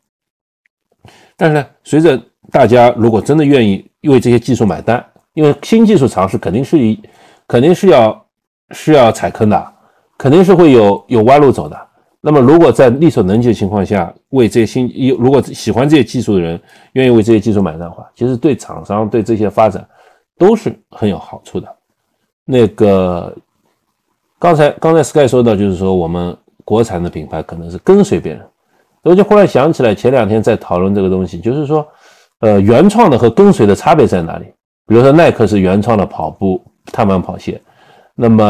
[1.37, 2.19] 但是呢，随着
[2.51, 6.99] 大家如果真的愿意为这些技术买单，因为新技术尝试肯定是一，
[7.47, 8.25] 肯定是要
[8.71, 9.73] 是要踩坑的。
[10.17, 11.77] 肯定是会有有弯路走的。
[12.19, 16.59] 那么，如果在力所能及的情况下，为这些新如果喜欢这些技术的人
[16.93, 19.87] 愿意为这些技术买单的话，其实对厂商对这些发展
[20.37, 21.67] 都是很有好处的。
[22.43, 23.33] 那个
[24.39, 28.41] 刚才刚才 Sky 说到，就是说我们国产的品牌可能是跟随别人。
[29.03, 31.87] 我就忽然想起来，前两天在讨论这个东西，就是说，
[32.39, 34.45] 呃，原创的和跟随的差别在哪里？
[34.87, 37.61] 比如说耐克是原创的跑步碳板跑鞋，
[38.15, 38.43] 那么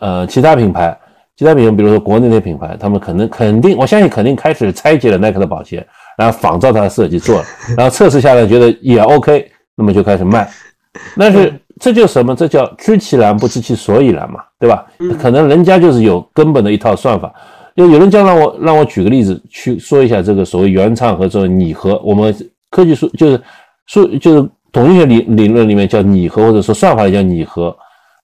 [0.00, 0.96] 呃，其他品牌。
[1.38, 7.44] 其他品牌，比如说国内的品牌，他们可能肯定，我相信肯定开始拆解了耐克的跑鞋，然后仿照它的设计做了，
[7.78, 10.48] 然后测试下来觉得也 OK，那么就开始卖。
[11.16, 12.34] 但是这就什么？
[12.34, 14.84] 这叫知其然不知其所以然嘛，对吧？
[15.20, 17.32] 可能人家就是有根本的一套算法。
[17.76, 21.96] 就有人叫让我让我举个例子去说一下这个所谓原创和这个拟合。
[22.04, 22.34] 我们
[22.68, 23.40] 科技数就是
[23.86, 27.72] 数就是统计学理理论里面叫拟合，或者说算法也叫拟合。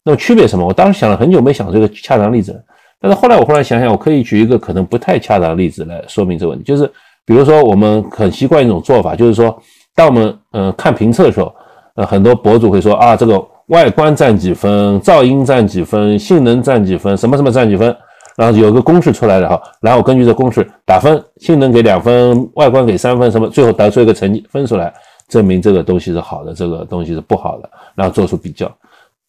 [0.03, 0.67] 那么区别什么？
[0.67, 2.61] 我当时想了很久，没想这个恰当例子。
[3.07, 6.91] 但是后来我忽然想想，我可以举一个可能不太恰当的例子来说明这个问题，就是
[7.27, 9.55] 比如说我们很习惯一种做法，就是说
[9.95, 11.55] 当我们呃看评测的时候，
[11.97, 17.95] 呃很多博主会说啊这个外观占几分，噪音占几分，性能占几分，什么什么占几分，
[18.39, 24.91] 然后有个公式出来了哈，然后根据这公式打分，性能给两分，外观给三分，什么最后得出一个成绩分出来，
[25.29, 28.67] 证明这个东西是好的，这个东西是不好的，然后做出比较，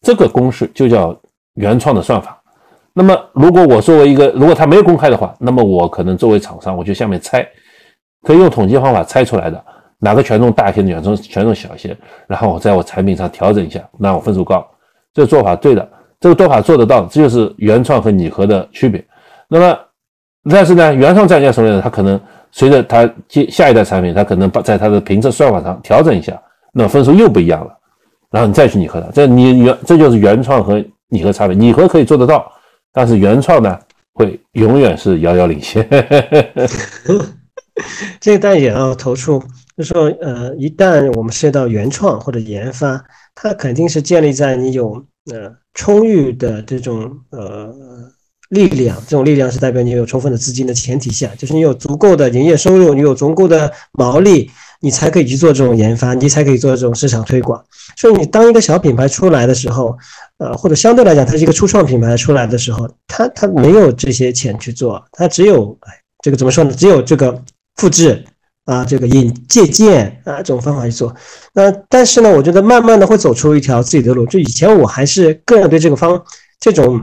[0.00, 1.14] 这个公式就叫
[1.56, 2.40] 原创的算法。
[2.98, 7.46] 那么，如果我作为一个，如果他没有公开的话，那么我可能作为厂商，我就下面猜，
[8.22, 9.62] 可以用统计方法猜出来的
[9.98, 11.94] 哪个权重大一些，权重权重小一些，
[12.26, 14.66] 然后我在我产品上调整一下，那我分数高，
[15.12, 15.86] 这个做法对的，
[16.18, 19.04] 这个做法做得到，这就是原创和拟合的区别。
[19.46, 19.78] 那么，
[20.50, 21.82] 但是呢，原创在家什么呢？
[21.82, 22.18] 它可能
[22.50, 26.32] 随着它接下一代产品，它可能把在它的评测算法上调整一下，
[26.72, 27.76] 那分数又不一样了，
[28.30, 32.50] 然后你再去拟合它，这你原这就是原创和拟合差别，拟合可以做得到。
[32.96, 33.78] 但是原创呢，
[34.14, 35.86] 会永远是遥遥领先。
[38.18, 39.38] 这个大家也要投出，
[39.76, 43.04] 就说，呃，一旦我们涉及到原创或者研发，
[43.34, 47.70] 它肯定是建立在你有呃充裕的这种呃
[48.48, 54.50] 力量，这种力量是代表你有充分的资金的前提下，就是你有足够的营业收入，你有足够的毛利。
[54.80, 57.64] 你才可以去做这种研发，你才可以做这种市场推广。
[57.96, 59.96] 所以，你当一个小品牌出来的时候，
[60.38, 66.72] 呃，或者相对来讲，它是一个初创品牌出来的时候，它它没有这些钱去做，它只有哎，这个怎么说呢？
[66.72, 67.42] 只有这个
[67.76, 68.22] 复制
[68.66, 71.14] 啊，这个引借鉴啊这种方法去做。
[71.54, 74.26] 那但是呢，我觉得慢慢的会走出一条自己的路。
[74.26, 76.22] 就以前我还是个人对这个方
[76.60, 77.00] 这种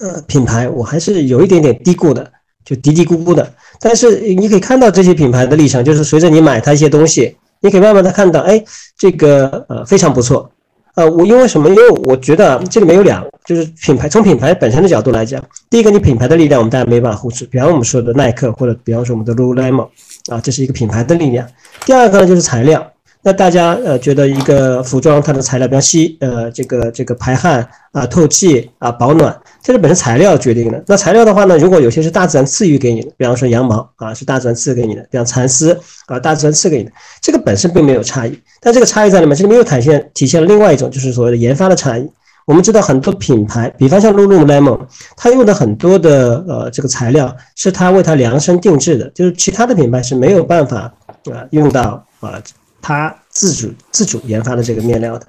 [0.00, 2.32] 呃品牌，我还是有一点点低估的。
[2.66, 3.48] 就嘀嘀咕咕的，
[3.80, 8.62] 但是你可以看到这些品牌的立场，就是随着你买它一些东西，你可以慢慢的看到，哎，
[8.98, 10.50] 这个呃非常不错，
[10.96, 11.68] 呃，我因为什么？
[11.68, 15.40] 因为我觉得这里面有两，就是品牌从品牌本身的角度来讲，
[15.70, 19.88] 第一个你品牌的力量我们大家没办法忽视，比方我们说的耐克或者比方说我们的 Lululemon
[20.28, 21.46] 啊，这是一个品牌的力量。
[21.84, 22.84] 第二个呢就是材料，
[23.26, 30.80] 那大家呃觉得一个服装它的材料，比方吸呃这个这个排汗啊、透气啊、保暖，这是本身材料决定的。
[30.86, 38.40] 那材料的话呢，如果有些是大自然赐予给你的，比方说羊毛啊是大自然赐给你的，比方蚕丝啊大自然赐给你的，这个本身并没有差异。
[38.60, 42.08] 但这个差异在里面，这里面又体现体现了另外一种，就是所谓的研发的差异。
[42.44, 44.78] 我们知道很多品牌，比方像 Lululemon，
[45.16, 50.82] 它用的很多的呃这个材料是它为它量身定制的，就是其他的品牌是没有办法
[51.32, 52.40] 啊用到啊
[52.86, 55.26] 它自主自主研发的这个面料的。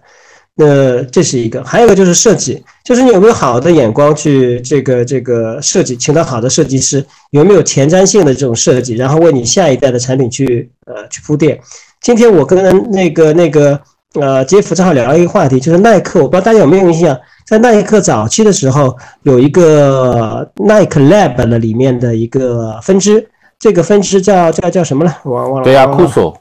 [0.54, 11.60] 那这是一个，还有一个就是设计，就是你有没有好的眼光去这个这个设计，请到好的设计师，有没有前瞻性的这种设计，然后为你下一代的产品去呃去铺垫。
[12.02, 13.80] 今天我跟那个那个。
[14.14, 16.24] 呃，杰夫正好聊一个话题，就是耐克。
[16.24, 23.30] 我不知道大家有没有印象，在耐克早期的时候，有一个耐克 Lab 的里面的一个分支，
[23.60, 25.16] 这个分支叫叫叫什么了？
[25.26, 25.64] 忘忘了。
[25.66, 26.36] 对呀，酷索。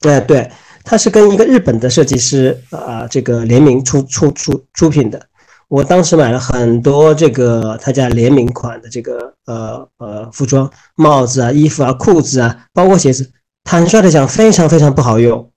[0.00, 0.50] 对对，
[0.84, 5.20] 它是跟一个日本的设计师啊，这个联名出出出出品的。
[5.68, 13.30] 我当时买了很多这个他家联名款的这个呃呃服装、帽子啊、衣服啊、裤子啊，包括鞋子。
[13.64, 15.50] 坦率的讲，非常非常不好用。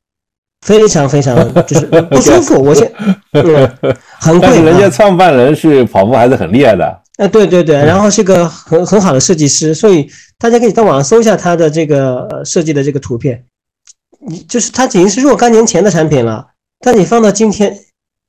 [0.66, 2.92] 非常非常就是不舒服，我现
[3.32, 3.70] 嗯
[4.20, 4.62] 很贵。
[4.62, 7.02] 人家创办人是跑步还是很厉害的。
[7.18, 13.42] 哎，对对对，然后是个很很好的设计师，所以大家可以在网上搜一下他的这个设计的这个图片。
[14.28, 16.48] 你就是它已经是若干年前的产品了，
[16.80, 17.78] 但你放到今天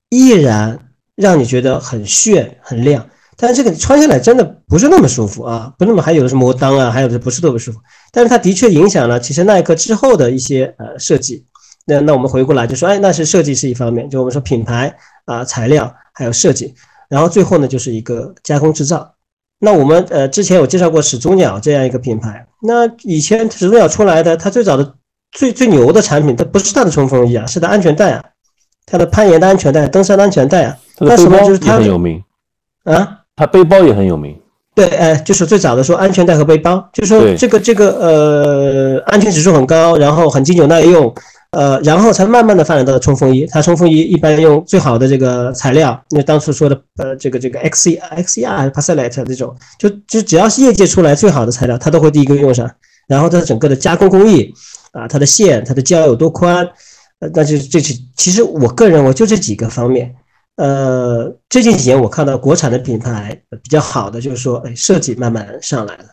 [0.08, 0.78] 依然
[1.16, 3.06] 让你觉得很炫很亮。
[3.36, 7.78] 但是这个穿下来真的不是那么舒服啊，不那么还有的是磨裆啊，还有的不是特别舒服。
[8.12, 11.46] 但是它的确影响了其实耐克之后的一些呃设计。
[11.86, 16.74] 那那我们回过来就说，哎，那是设计是一方面，就我们说品牌啊、材料还有设计，
[17.08, 19.14] 然后最后呢就是一个加工制造。
[19.58, 24.94] 那我们呃之前有介绍过始祖鸟这样一个品牌，那以前始祖鸟出来的，它最早的
[25.32, 28.24] 最最牛的产品，它不是它的冲锋衣啊，是它安全带啊，
[28.86, 30.76] 它的攀岩的安全带、登山的安全带啊。
[30.98, 32.22] 它什么就是它很有名
[32.84, 34.36] 啊，它背包也很有名。
[34.74, 41.12] 对，哎，就是最早的说安全带和背包，就是说这个这个呃安全指数很高，然后很经久耐用。
[41.52, 43.44] 呃，然后才慢慢的发展到了冲锋衣。
[43.50, 52.70] 它冲锋衣一般用最好的这个材料，因为当初说的呃，这个这个 X E X E R 还是 Pacelite 这种，就就只要是业界出来最好的材料，它都会第一个用上。
[53.08, 54.54] 然后它整个的加工工艺
[54.92, 56.66] 啊，它的线、它的胶有多宽，
[57.20, 60.14] 呃，那就这是其实我个人认为就这几个方面。
[60.56, 66.04] 呃，最近几年我看到国产的品牌比较好的，就是说，哎，设计慢慢上来了，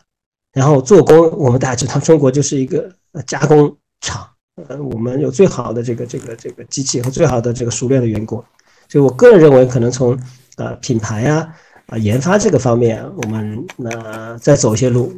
[0.54, 2.90] 然后做工，我们大家知道，中国就是一个
[3.26, 4.26] 加工厂。
[4.68, 8.42] 呃，我们有最好的这个这个这个机器和最好的这个熟练的员工，
[8.88, 10.18] 所以我个人认为，可能从
[10.56, 11.48] 呃品牌啊
[11.86, 15.12] 啊研发这个方面，我们那再走一些路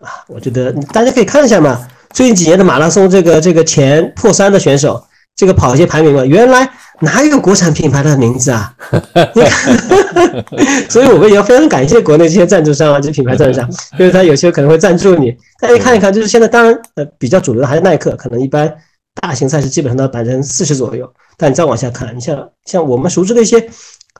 [0.00, 1.86] 啊，我觉得大家可以看一下嘛。
[2.12, 5.02] 最近几年的马拉松，这个这个前破三的选手，
[5.34, 6.68] 这个跑鞋排名嘛，原来
[7.00, 8.72] 哪有国产品牌的名字啊？
[10.88, 13.68] 所以我们也要非常感谢国内这些赞助商啊，这些品牌赞助商，
[13.98, 15.36] 就是他有些可能会赞助你。
[15.60, 18.72] 大家看一看，就是现在当然呃比较主流的还是耐克，可能一般
[19.20, 21.12] 大型赛事基本上到百分之四十左右。
[21.36, 23.68] 但你再往下看，你像像我们熟知的一些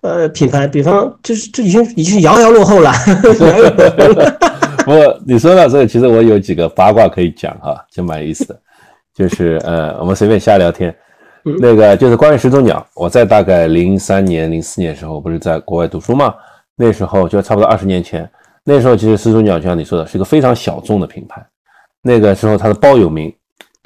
[0.03, 2.93] 呃品牌，比方就是这已经已经遥遥落后了。
[4.85, 8.61] 不过你说到这个，其实我有几个八卦可以讲哈， 就蛮有意思的。
[9.15, 10.95] 就是呃，我们随便瞎聊天。
[11.61, 16.35] 那个就是关于始祖鸟，我在大概零三年、零四年的时候，不是在国外读书嘛？
[16.75, 18.29] 那时候就差不多二十年前。
[18.65, 21.45] 那时候其实始祖鸟就像你说的，是一个非常小众的品牌。
[22.03, 23.33] 那个时候它的包有名，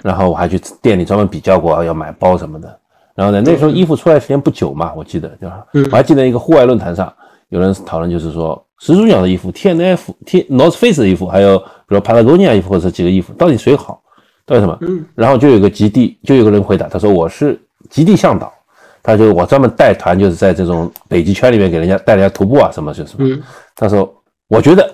[0.02, 2.80] 然后我还去店里专门比较过要买包什么的。
[3.14, 5.66] 然后呢，那时候衣服出来时间不久嘛，我记得对吧？
[5.90, 7.12] 我还记得一个户外论坛上
[7.48, 14.00] 有人讨论，就是说始祖鸟的衣服、T N F、T North Face 的衣服，还有比如 Patagonia 衣服或者几个衣服，到底谁好？
[14.46, 14.78] 到底什么？
[14.82, 17.60] 嗯，然后就有个极地，就有个人回答，他说我是
[17.90, 18.52] 极地向导，
[19.02, 23.38] 他就我专门带团，就是在这种北极圈里面给人家带人家徒步啊什么就是什么。
[23.76, 24.10] 他说
[24.48, 24.90] 我觉得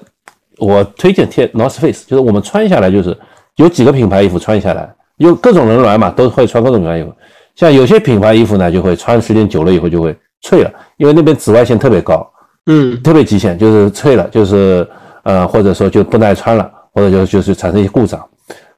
[0.58, 3.16] 我推荐 T North Face，就是我们穿下来就是
[3.56, 7.12] 有几个品牌衣服穿下来，有各种人来嘛，都会穿各种各样衣服。
[7.54, 12.28] 像有些品牌衣服呢，就会穿时间久了以后就会脆了，因为那边紫外线特别高，
[12.66, 14.88] 嗯，特别极限，就是脆了，就是
[15.22, 18.26] 呃或者说就不耐穿了，或者就就是产生一些故障。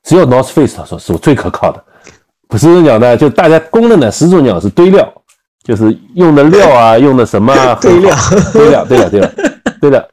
[0.03, 1.83] 只有 North Face 说是我最可靠的，
[2.59, 5.13] 始祖鸟呢，就大家公认的始祖鸟是堆料，
[5.65, 8.17] 就是用的料啊，用的什么 堆料，
[8.53, 9.31] 堆料，堆料，堆料，
[9.81, 10.09] 堆料，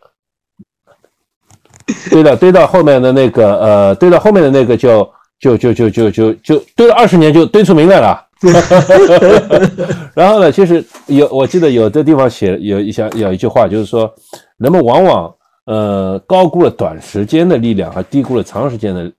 [2.09, 5.07] 堆料，堆到后面的那个呃，堆到后面的那个就
[5.39, 8.19] 就就就就就就堆了二十年就堆出名来了。
[10.13, 14.13] 然后呢，其实有我记得有的地方写有一下有一句话，就是说
[14.57, 15.35] 人们往往
[15.65, 19.11] 呃高估了短时间的力量，而低估了长时间的。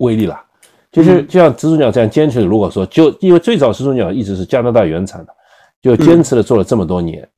[0.00, 0.40] 威力了，
[0.92, 5.32] 就是就像始祖鸟这样坚持，如果说就因为最早始祖鸟一直是加拿大原产的，
[5.82, 7.28] 就坚持了做了这么多年，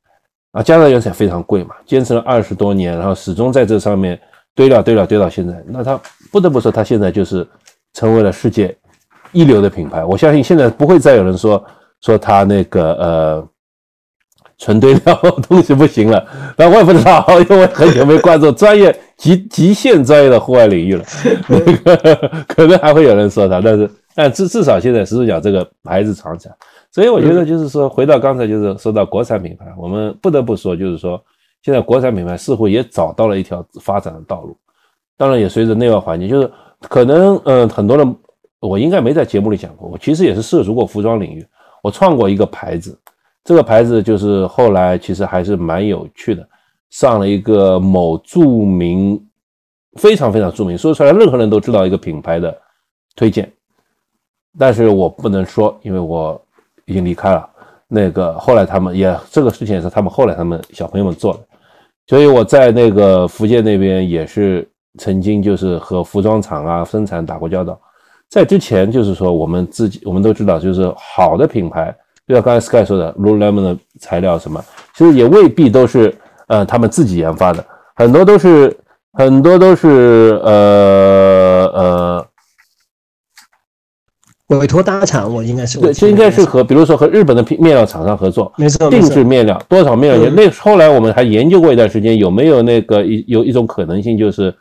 [0.52, 4.20] 啊，加拿大原产非常贵嘛，坚持了二十多年，然后始终在这上面
[4.54, 5.98] 堆料堆料堆到现在，那他
[6.30, 7.48] 不得不说，他现在就是
[7.94, 8.76] 成为了世界
[9.32, 10.04] 一流的品牌。
[10.04, 11.64] 我相信现在不会再有人说
[12.00, 13.48] 说他那个呃。
[14.62, 15.14] 纯堆料
[15.48, 16.22] 东西不行了，
[16.54, 21.04] 那我也不知道，因为很久没关注专业极极限专业的户外领域了。
[21.48, 26.54] 那个可能还会有人说他，但是但至至少现在始祖鸟这个牌子长起来，
[26.92, 31.18] 所以我觉得就是说，回到刚才就是说到国产品牌，我们不得不说，就是说
[31.62, 34.54] 现在国产品牌似乎也找到了一条发展的道路。
[35.16, 36.50] 当然也随着内外环境，就是
[36.80, 38.14] 可能嗯很多人
[38.61, 41.46] 我应该没在节目里讲过，我其实也是涉足过服装领域，
[41.82, 42.98] 我创过一个牌子。
[43.42, 46.46] 这个牌子就是后来其实还是蛮有趣的，
[46.90, 49.18] 上了一个某著名、
[49.94, 52.54] 非常非常著名，说出来任何人都知道一个品牌的
[53.16, 53.50] 推荐，
[54.58, 56.40] 但是我不能说，因为我
[56.84, 57.48] 已经离开了。
[57.88, 61.40] 那个后来他们也这个事情也是他们后来他们小朋友们做的，
[62.06, 67.80] 所以我在那个福建那边也是曾经就是和服装厂啊生产打过交道，
[68.30, 71.94] 在之前就是说我们自己我们都知道，就是好的品牌。
[72.28, 74.64] 就像刚才 Sky 说的，Lululemon 的材料什么，
[74.94, 76.14] 其实也未必都是
[76.46, 77.64] 呃他们自己研发的，
[77.96, 78.78] 很多都是
[79.14, 82.26] 很多都是呃呃
[84.58, 90.30] 委托大厂，我应该是对，这应该是和比如说和日本的面料厂商合作，没错，定制面料多少面料？
[90.30, 94.54] 那后来我们还研究过一段时间，有没有那个一有一种可能性，就是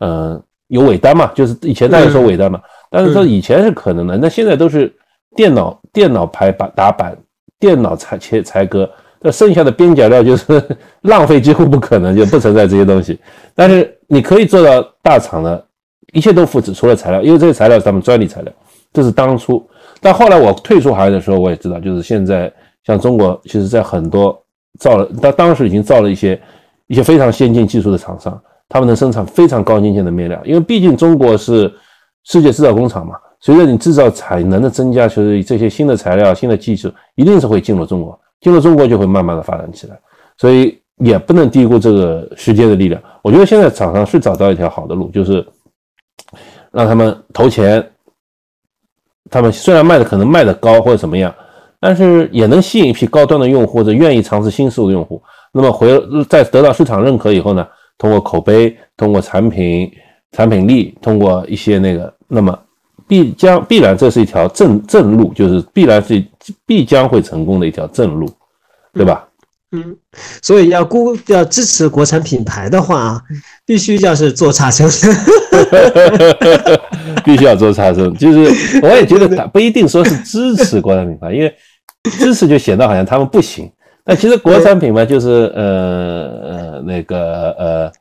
[0.00, 2.60] 呃有尾单嘛，就是以前大家说尾单嘛，
[2.94, 4.94] 但是说以前是可能的，那现在都是。
[5.36, 7.12] 电脑电脑排版打版，
[7.58, 8.88] 电脑裁切裁割，
[9.20, 10.62] 那剩下的边角料就是
[11.02, 13.18] 浪费，几乎不可能，就不存在这些东西。
[13.52, 15.66] 但是你可以做到大厂的，
[16.12, 18.52] 一切都复制，除了材料，因为这些材料是他们专利材料。
[18.92, 19.68] 这是当初，
[20.00, 22.52] 但后来我退出行业的时候，我也知道，就是现在
[22.86, 24.40] 像中国，其实在很多
[24.78, 26.40] 造了，当当时已经造了一些
[26.86, 31.74] 一些非常先进技术的厂商，他们能生产非常高精尖的面料，因为毕竟中国是
[32.24, 33.14] 世界制造工厂嘛。
[33.40, 39.98] 随着你制造产能的增加，其实这些新的材料、新的技术一定是会进入中国，进入中国就会慢慢的发展起来，
[40.38, 43.02] 所以也不能低估这个时间的力量。
[43.22, 45.46] 我觉得现在厂商是找到一条好的路，就是
[46.70, 47.86] 让他们投钱，
[49.30, 51.34] 他们虽然卖的可能卖的高或者怎么样，
[51.78, 55.22] 但是也能吸引一批高端的用户或者愿意尝试新事物的用户。
[55.52, 56.00] 那么回
[56.30, 57.68] 在得到市场认可以后呢，
[57.98, 59.92] 通过口碑、通过产品
[60.34, 62.58] 产品力、通过一些那个，那么。
[63.06, 66.24] 必将必然，这是一条正正路，就是必然是
[66.64, 68.26] 必将会成功的一条正路，
[68.94, 69.28] 对吧？
[69.72, 69.94] 嗯，
[70.40, 73.20] 所以要估要支持国产品牌的话，
[73.66, 74.88] 必须要是做差生，
[77.26, 78.14] 必须要做差生。
[78.14, 81.54] 就是我也觉得不一定说是支持国产品牌， 因为
[82.04, 83.70] 支持就显得好像他们不行。
[84.02, 87.92] 但其实国产品牌就是呃呃那个呃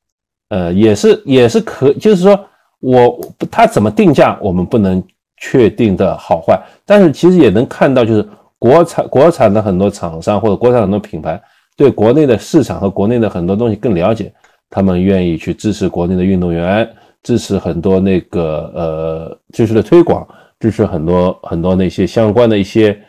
[0.54, 2.38] 呃也是也是可，就是说。
[2.86, 3.18] 我
[3.50, 5.02] 它怎么定价，我们不能
[5.38, 8.28] 确定的好坏，但是其实也能看到，就是
[8.60, 11.42] 国产国产的很多厂商或者国产很多品牌
[11.78, 14.34] 对国内的市场和国内的很多东西更了解，
[14.70, 16.86] 他们愿意去支持国内的运动员，
[17.24, 20.28] 支持很多那个呃知识的推广，
[20.60, 23.02] 支持很多很多那些相关的一些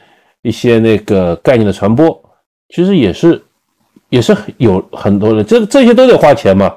[0.42, 2.16] 一些那个概念的传播，
[2.68, 3.42] 其实也是
[4.08, 6.72] 也是有很多人，这这些都得花钱嘛。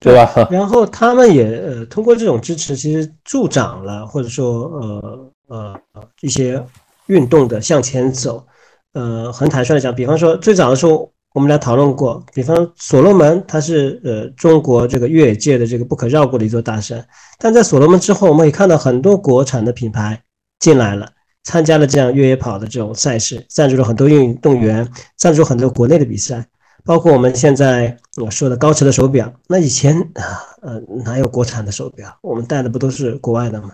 [0.00, 0.48] 对吧？
[0.50, 5.80] 然后他们也呃通过这种支持，其实助长了或者说呃呃
[6.20, 6.64] 一些
[7.06, 8.46] 运动的向前走。
[8.94, 17.06] 呃，很坦率的讲，比方说最早的时候我们俩讨论过，比方所罗门它是呃中国这个越野界的这个不可绕过的一座大山，
[17.38, 20.20] 但在所罗门之后，我们也看到很多国产的品牌
[20.58, 21.08] 进来了，
[21.44, 26.44] 参加了这样越野跑的这种赛事，赞助了很多运动员，赞助很多国内的比赛。
[26.88, 32.08] 包括我们现在我说的高驰的手表，那以前啊，呃，哪有国产的手表？
[32.22, 33.72] 我们戴的不都是国外的吗？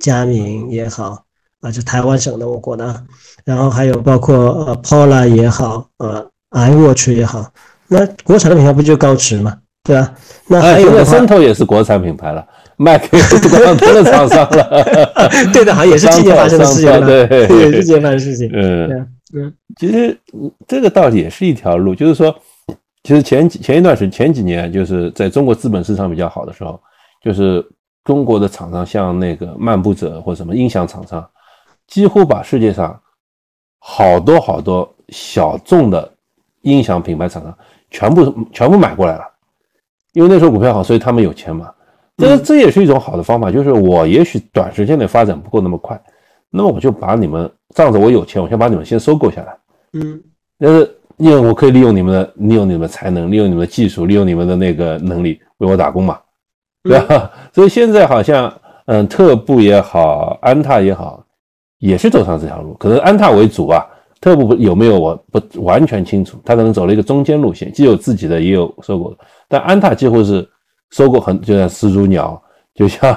[0.00, 1.22] 佳明也好
[1.60, 3.04] 啊，就台湾省的我国的，
[3.44, 7.48] 然后还有包括呃 Pola 也好，呃，iWatch 也好，
[7.86, 9.56] 那国产的品牌不就高驰吗？
[9.84, 10.12] 对吧？
[10.48, 12.44] 那还有森头也是国产品牌了，
[12.76, 13.16] 卖给
[13.48, 14.82] 广东的厂商了。
[15.54, 18.50] 对的，好像也是今年发生的事情了，对， 也是今年发生的事情。
[18.52, 20.18] 嗯嗯，其实
[20.66, 22.34] 这个道理也是一条路，就是说。
[23.06, 26.80] 其实前几前一段时间前几年，就是在中国资本市场比较好的时候，
[27.22, 27.64] 就是
[28.02, 31.24] 中国的厂商，像那个漫步者或什么音响厂商，
[31.86, 33.00] 几乎把世界上
[33.78, 36.12] 好多好多小众的
[36.62, 37.56] 音响品牌厂商
[37.92, 39.22] 全部全部买过来了。
[40.12, 41.72] 因为那时候股票好，所以他们有钱嘛。
[42.16, 45.96] 这这也是一种好的方法，就是我也许短时间内发展不够那么快，
[46.50, 49.56] 那么我就把你们仗着我有钱，我先把你们先收购下来。
[49.92, 50.20] 嗯，
[50.58, 56.18] 但是因为我可以利用你们的利用你们的才能，利用你们的技术，利用你们的那个能力为我打工嘛，
[56.82, 57.30] 对吧？
[57.54, 58.52] 所以现在好像，
[58.86, 61.24] 嗯，特步也好，安踏也好，
[61.78, 63.84] 也是走上这条路，可能安踏为主啊。
[64.18, 69.18] 特步有没有我不完全清楚，他可能走了一个中间路线，既有自己的，也有收购的。
[69.46, 70.46] 但安踏几乎是
[70.90, 72.42] 收购很，就像始祖鸟，
[72.74, 73.14] 就像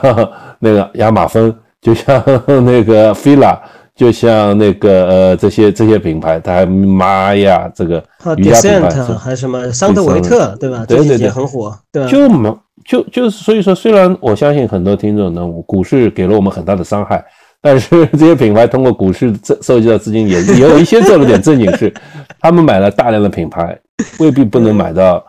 [0.60, 2.22] 那个亚马逊，就像
[2.66, 3.58] 那个 fila。
[4.00, 8.02] 就像那个呃这些这些品牌，它还妈呀这个
[8.38, 10.86] 瑜伽品牌，还什么桑德维特对吧？
[10.88, 12.08] 对对对，很火，对？
[12.08, 17.22] 就没就就是所以说，虽然我相信很多听众呢，股市给了我们很大的伤害，
[17.62, 21.94] 但是这些品牌通过股市收收集到资金，也也有一些做了点正经事。
[22.40, 23.78] 他们买了大量的品牌，
[24.18, 25.22] 未必不能买到，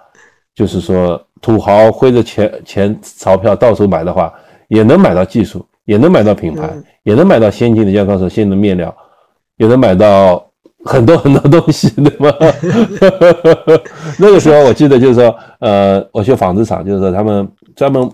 [0.55, 4.33] 就是说土豪挥着钱钱钞票到处买的话，
[4.69, 5.67] 也能买到技术。
[5.91, 6.71] 也能买到品牌，
[7.03, 8.97] 也能买到先进的，像刚才说先进的面料，
[9.57, 10.49] 也能买到
[10.85, 12.33] 很多很多东西， 对吗？
[14.17, 18.09] 那个时候我记得就是说，呃，我去纺织厂，就是说他们专门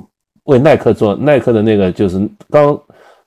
[0.44, 2.80] 为耐克做耐克的那个，就是刚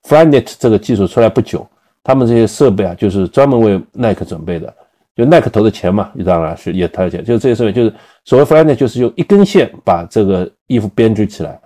[0.08, 1.64] Flyknit 这个技术出来不久，
[2.04, 4.74] 他们这些设备啊，就是专门为耐克准备的，
[5.16, 7.94] 就耐克投的钱嘛，当然是也投钱，就是这些设备，就是
[8.26, 11.60] 所谓 Flyknit 就是用一根线把这个衣服编织起来，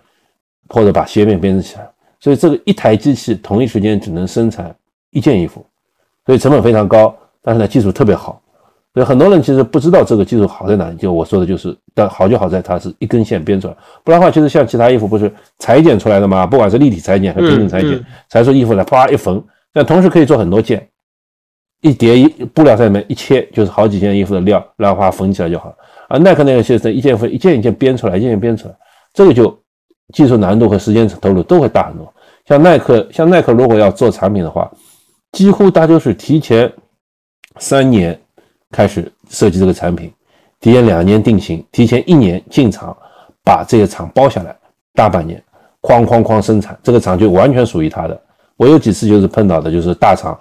[0.67, 1.87] 或者把鞋面编织起来。
[2.23, 4.73] 所以这个一台机器同一时间只能生产
[5.09, 5.65] 一件衣服，
[6.25, 8.41] 所以成本非常高，但是呢技术特别好。
[8.93, 10.95] 所以很多人其实不知道这个技术好在哪里。
[10.95, 16.47] 就我说的就是，但好就好在它是一根线编出来，不然的话其实像其他衣服不是裁剪出来的嘛？
[16.47, 19.43] 不管是立体裁剪还是平整裁剪，裁出衣服来啪一缝，
[19.73, 20.87] 但同时可以做很多件，
[21.81, 25.75] 一叠一布料在里面一切就是好几件衣服的料，然后把它缝起来就好了。
[26.07, 28.75] 而耐克那个就是一件一件一件编出来，一件件编出来，
[29.13, 29.61] 这个就。
[30.13, 32.13] 技术难度和时间投入都会大很多。
[32.45, 34.69] 像耐克，像耐克如果要做产品的话，
[35.31, 36.71] 几乎大都是提前
[37.57, 38.19] 三年
[38.71, 40.11] 开始设计这个产品，
[40.59, 42.95] 提前两年定型，提前一年进厂，
[43.43, 44.55] 把这个厂包下来，
[44.93, 45.41] 大半年，
[45.81, 48.21] 哐哐哐生产，这个厂就完全属于他的。
[48.57, 50.37] 我有几次就是碰到的，就是大厂，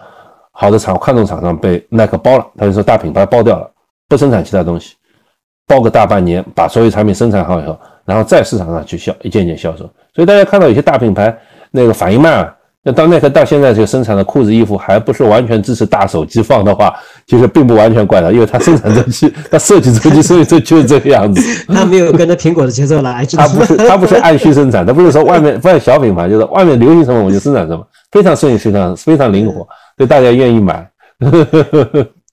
[0.50, 3.70] 好的厂，看中厂商被耐克包了，他就说大品牌包掉了，
[4.08, 4.96] 不生产其他东西，
[5.66, 7.78] 包个大半年，把所有产品生产好以后。
[8.04, 11.32] 然后在市场上去销一件件销售，所以大家看到有些大品牌
[11.70, 12.52] 那个反应慢啊，
[12.82, 16.92] 那到耐克到现在这个生产的裤子衣服还不是完全支持大手机放的话，
[17.28, 21.40] 其实并不完全怪他，因为他生产周期、他设计周期，所以这就是这个样子。
[21.72, 29.60] 他没有跟着苹果的节奏来，他不是他不是按需生产，他不是说外面放小品牌，就是外面流行什么我就生产什么，非常顺应市场，非常灵活，
[29.96, 30.84] 所以大家愿意买。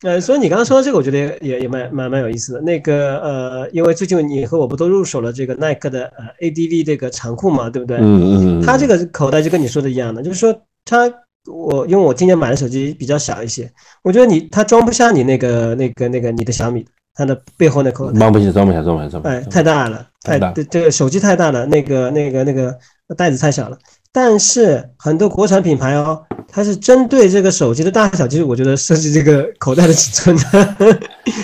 [0.03, 2.61] 呃，所以你刚刚说的这个，我觉得也也蛮蛮蛮有意思的。
[2.61, 7.97] 那个呃，因为最近你和我不都入手了这个耐克的呃 ADV 这个长裤嘛，对不对？
[7.99, 8.61] 嗯嗯。
[8.61, 11.11] 它这个口袋就跟你说的一样的，就是说它
[11.51, 13.69] 我因为我今年买的手机比较小一些，
[14.01, 19.35] 我觉得你它装不下你那个那个那个你的小米，它的背后那口袋装不下，装不下，装不下，装不下。
[19.35, 20.53] 哎，太大了，太大。
[20.69, 22.77] 这个手机太大了，那个那个那个
[23.17, 23.77] 袋子太小了。
[24.11, 30.99] 但是很多国产品牌哦，它是针对这个手机的大小，其实我觉得设计这个 口袋的尺寸的，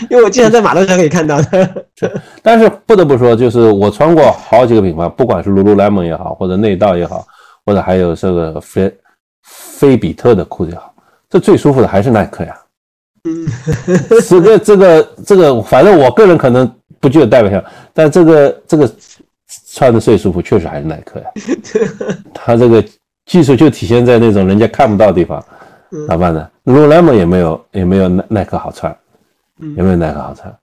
[0.09, 1.85] 因为我经常在马路上可以看到的。
[2.41, 7.23] 但是不得不说，就是我穿过好几个品牌，不管是 lululemon 也好，或者内道也好，
[7.67, 8.91] 或者还有这个菲
[9.43, 10.91] 菲比特的裤子也好，
[11.29, 12.57] 这最舒服的还是耐克呀。
[13.25, 13.47] 嗯，
[14.27, 16.67] 这个这个这个，反正我个人可能
[16.99, 17.63] 不具有代表性，
[17.93, 18.91] 但这个这个。
[19.75, 21.25] 穿的最舒服，确实还是耐克呀。
[22.33, 22.81] 他这个
[23.25, 25.43] 技术就体现在那种人家看不到的地方，
[26.07, 28.95] 咋办呢？lululemon 也没有，也没有耐耐克好穿，
[29.75, 30.55] 也没有耐克好穿。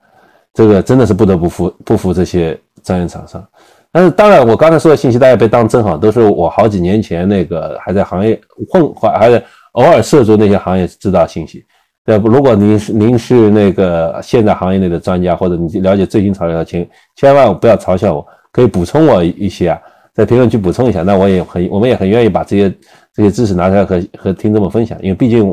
[0.54, 3.46] 这个真的是不得不服不服这些专业厂商。
[3.90, 8.40] 但是当然，我刚才说的信息大家别当真哈，都是我好几年前那个还在行业
[8.70, 11.62] 混，还还在偶尔涉足那些行业知道信息。
[12.04, 12.28] 对不？
[12.28, 18.26] 如果您是您是那个现在行业内的专家，或者你了解最新潮流的，请千万不要嘲笑我。
[18.53, 19.80] 可以补充我一些啊，
[20.14, 22.74] 在评论区补充一下，那我也很，我们也很愿意把这些
[23.14, 25.48] 这些知识拿出来和和听众们分享，因为毕竟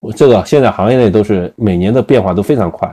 [0.00, 2.88] 我这个现在行业内都是每年的变化都非常快，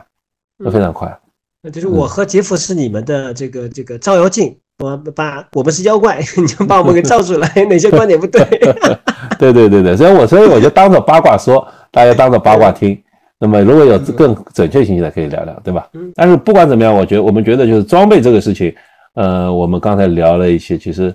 [0.63, 1.15] 都非常快。
[1.61, 8.43] 那就是我和杰夫是你们的这个这个照妖镜，我把我们是妖怪， 你就把我们给照出来， 哪些观点不对？
[9.37, 12.99] 对对对对，所以我所以我就当着八卦说，大家当着八卦听。
[13.37, 15.87] 那么如果有更准确信息的，可以聊聊，对吧？
[16.15, 18.73] 但是不管怎么样，我觉得我们觉得就是装备这个事情。
[19.13, 21.13] 呃，我们刚才聊了一些，其实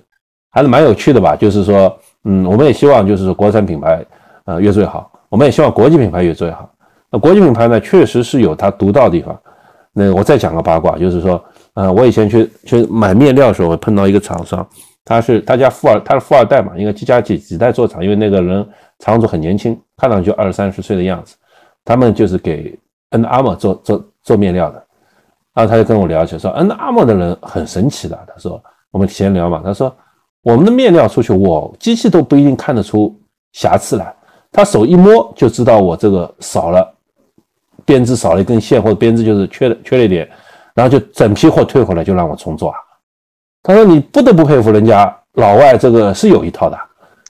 [0.50, 1.34] 还是蛮有趣的吧。
[1.34, 4.04] 就是说，嗯，我们也希望就是说国产品牌，
[4.44, 5.10] 呃，越做越好。
[5.28, 6.70] 我们也希望国际品牌越做越好。
[7.10, 9.38] 那国际品牌呢，确实是有它独到的地方。
[9.92, 11.42] 那我再讲个八卦，就是说，
[11.74, 14.66] 呃，我以前去去买面料的时候，碰到一个厂商，
[15.04, 18.66] 他是他家富二，他是富二代嘛，应该几家几几代做厂，因为那个人
[18.98, 21.34] 厂主很年轻，看上去二三十岁的样子。
[21.84, 22.78] 他们就是给
[23.10, 24.85] N Armour 做做做面料的，
[25.56, 29.90] 然后他就跟我聊起说，N Armour 的人很神奇的，他说我们闲聊嘛，他说
[30.42, 33.18] 我们的面料出去，我机器都不一定看得出
[33.52, 34.14] 瑕疵来，
[34.52, 36.94] 他手一摸就知道我这个少了
[37.86, 40.28] 编织少了一根线，或者编织就是缺缺了一点，
[40.74, 42.70] 然后就整批货退回来就让我重做。
[42.70, 42.76] 啊。
[43.62, 46.78] 他说：“你不得不佩服人家老外，这个是有一套的，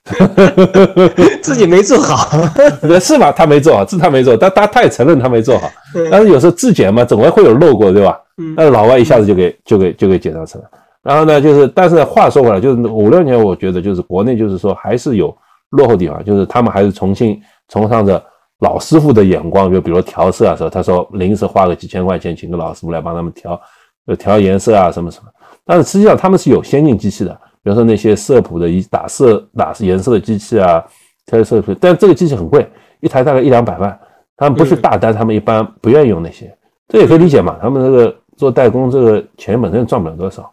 [1.43, 2.39] 自己没做好，
[3.01, 3.33] 是吧？
[3.33, 5.69] 他没做好，是他没做，但他他也承认他没做好。
[6.11, 8.19] 但是有时候质检嘛，总归会有漏过，对吧？
[8.57, 10.65] 但是老外一下子就给就给就给检查出来。
[11.03, 15.37] 然后呢，就是但是话说回来，就是五六年，我觉得就是国内就是说还是有
[15.71, 18.23] 落后地方，就是他们还是重新崇尚着
[18.61, 23.61] 老师傅的眼光，就比如调色啊，说他说临时花个几千块钱请个老师傅来帮他们调，
[24.07, 25.25] 呃，调颜色啊，什么什么。”
[25.65, 30.81] 但是实际上他们是有先进机器的，比如说那些色谱的、一打色、打颜色的机器啊，
[31.27, 31.75] 调色谱。
[31.81, 32.65] 但这个机器很贵，
[33.01, 33.99] 一台大概一两百万。
[34.37, 36.57] 他们不是大单，他们一般不愿意用那些，
[36.87, 37.57] 这也可以理解嘛。
[37.61, 40.49] 他们这个做代工，这个钱本身赚不了多少。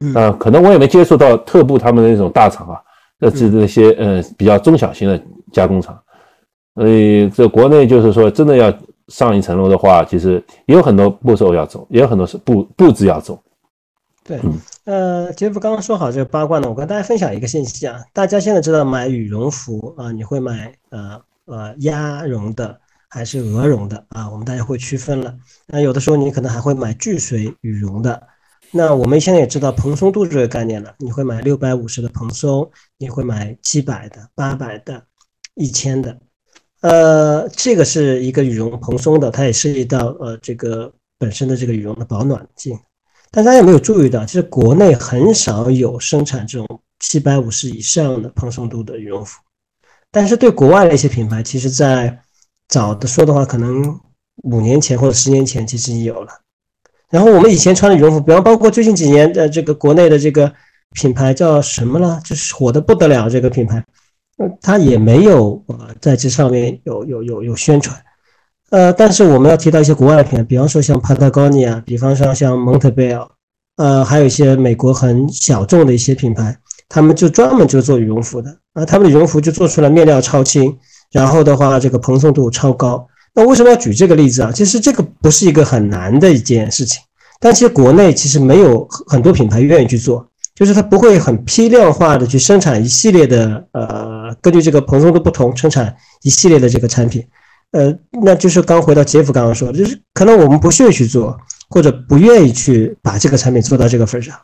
[0.00, 2.80] 嗯，可能我也没接触到特步他们那种大厂啊，
[3.20, 5.22] 那是那些呃比较中小型的
[5.52, 5.96] 加工厂。
[6.74, 8.72] 所以这国内就是说，真的要
[9.06, 13.40] 上一层楼的话，其实也有很多步骤要走，也有很多是步步子要走。
[14.24, 14.40] 对，
[14.84, 24.30] 呃，杰夫刚刚说好这个八卦呢，我跟大家分享一个信息啊，大家现在知道买羽绒服啊，你会买呃呃鸭绒的还是鹅绒的啊？
[24.30, 25.36] 我们大家会区分了。
[25.66, 28.26] 那有的时候你可能还会买聚水羽绒的。
[28.72, 35.02] 那我们现在也知道蓬松度这个概念了，你会买六百五十的蓬松，你会买七百的、八百的、
[35.56, 36.18] 一千的。
[36.80, 42.78] 呃，这个是一个羽绒蓬松的，它也涉及到呃这个本身的这个羽绒的保暖性。
[43.32, 49.40] 但大家有没有注意到，其实国内很少有生产这种七百五十以上的蓬松度的羽绒服，
[50.10, 52.20] 但是对国外的一些品牌，其实在
[52.68, 54.00] 早的说的话，可能
[54.42, 56.32] 五年前或者十年前其实已有了。
[57.08, 60.52] 然后我们以前穿的羽绒服，比方包括最近几年的这个国内的这个
[60.94, 63.84] 品牌叫什么了，就是火的不得了这个品牌，
[64.38, 67.96] 呃，它也没有呃在这上面有有有有宣传。
[68.70, 73.26] 呃，但是我们要提到一些国外的品牌，比方说像 Patagonia，比方说像 Montbell，
[73.76, 76.56] 呃，还有一些美国很小众的一些品牌，
[76.88, 80.76] 他们就专门就做羽绒服的啊，他们的羽绒服就做出来面料超轻，
[81.10, 83.04] 然后的话这个蓬松度超高。
[83.34, 84.52] 那为什么要举这个例子啊？
[84.52, 87.02] 其实这个不是一个很难的一件事情，
[87.40, 95.92] 但其实国内其实没有很多品牌愿意去做，就是它不会很批量化的去生产一系列的呃，根据这个蓬松度不同生产
[96.22, 97.26] 一系列的这个产品。
[97.72, 104.36] 呃，那就是刚回到杰夫刚刚说，就是可能我们不屑去做，或者不愿意去把这个产品做到这个份上。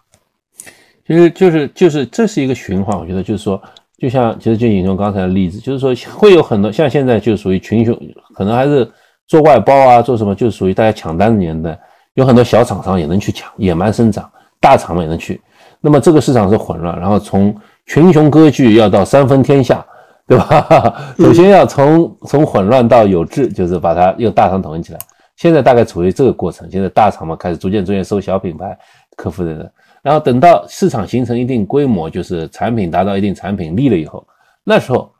[1.04, 3.60] 其实就是就是这是一个循环，我觉得就是说，
[3.98, 7.98] 就像其实就引用刚才的例子，就是说会有很多像现在就属于群雄，
[8.32, 8.88] 可能还是
[9.26, 11.76] 做外包啊，做什么就属于大家抢单的年代，
[12.14, 15.40] 有很多小厂商也能去抢，野蛮生长，大厂们也能去。
[15.80, 17.52] 那么这个市场是混乱，然后从
[17.86, 19.84] 群雄割据要到三分天下。
[20.26, 21.14] 对吧？
[21.18, 24.98] 首先要从从混乱到有治，就是把它用大厂统一起来。
[25.36, 26.68] 现在大概处于这个过程。
[26.70, 28.76] 现在大厂嘛，开始逐渐逐渐收小品牌
[29.16, 29.70] 客户的人，
[30.02, 34.26] 然后等到市场形成一定规模，就是产品达到一定产品力了以后，
[34.64, 35.12] 那时候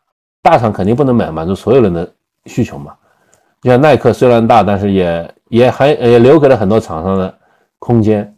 [0.42, 2.10] 大厂肯定不能满满足所有人的
[2.46, 2.94] 需求嘛。
[3.62, 7.32] 你像耐克虽然大，但是也也还也留给了很多厂商的
[7.78, 8.34] 空间。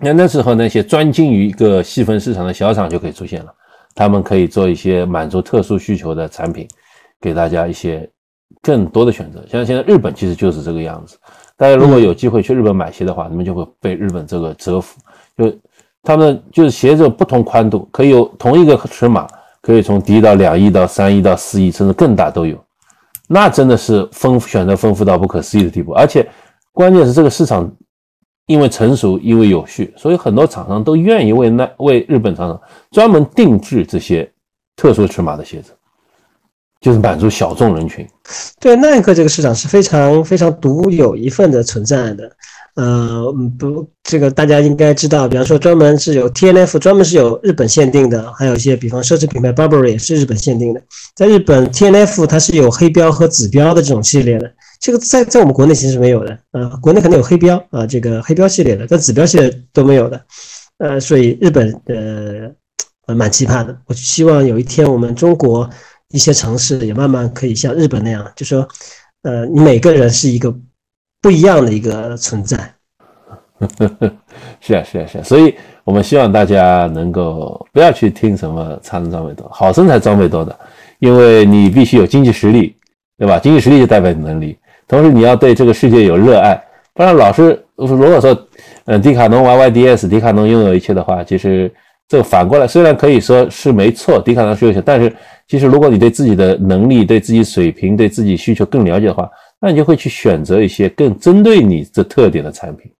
[0.00, 3.52] 那那时候那些专精于一个细分市场的小厂就可以出现了。
[3.98, 6.68] 他们可以做一些满足特殊需求的产品，
[7.20, 8.08] 给大家一些
[8.62, 9.44] 更多的选择。
[9.48, 11.18] 像现在日本其实就是这个样子。
[11.56, 15.00] 大家如果有机会去日本买鞋的话，你们就会被日本这个折服。
[15.36, 15.52] 就
[16.04, 19.26] 他们就是鞋子不同宽度，可以有同一个尺码，
[19.60, 22.56] 可以从低到两亿到三亿到四亿，甚至更大都有。
[23.26, 25.92] 那真的是丰选择丰富到不可思议的地步。
[25.94, 26.24] 而且
[26.70, 27.68] 关键是这个市场。
[28.48, 34.28] 因为成熟，因为有序，所以很多厂商都愿意为那为日本厂商专门定制这些
[34.74, 35.72] 特殊尺码的鞋子，
[36.80, 38.06] 就是满足小众人群。
[38.60, 42.30] 对，耐克这个市场是非常非常独有一份的存在的。
[42.76, 50.80] 呃，不，这个大家应该知道，比方说专门是有 T N F，专门是有日本限定的，还有一些比方奢侈品牌 Burberry 也是日本限定的。
[51.16, 54.48] 在日本 T N F 它是有黑标和紫标的这种系列的，
[54.78, 56.38] 这个在在我们国内其实是没有的。
[56.52, 60.20] 呃，国内可能有黑标啊，这个黑标系列的，但紫标系列都没有的。
[60.78, 62.48] 呃，所以日本呃
[63.06, 63.76] 呃蛮奇葩的。
[63.86, 65.68] 我希望有一天我们中国
[66.10, 68.66] 一些城市也慢慢可以像日本那样，就说
[69.22, 70.54] 呃，你每个人是一个。
[71.20, 72.56] 不一样的一个存在，
[74.62, 75.52] 是啊是啊是啊，所以
[75.82, 80.56] 我们希望大家能够不要去听什么差生装备多，好身材装备多的，
[81.00, 82.76] 因为你必须有经济实力，
[83.18, 83.36] 对吧？
[83.40, 84.56] 经济实力就代表你能力，
[84.86, 86.54] 同时你要对这个世界有热爱，
[86.94, 88.48] 不然老是如果说，
[88.84, 91.68] 嗯，迪卡侬 YYDS，迪卡侬拥有一切的话，其实
[92.08, 95.14] 这个反过来虽然可以说是没错，迪卡侬是优秀，但是
[95.46, 99.30] 其实如果你对自己的能力、对自己水平、对自己需求更了解的话，
[99.60, 102.90] 那你就会去选择一些更针对你这特点的产品。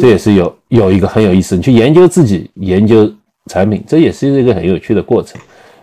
[0.00, 3.12] 这也是有有一个很有意思，你去研究自己，研究
[3.50, 5.38] 产品，这也是一个很有趣的过程，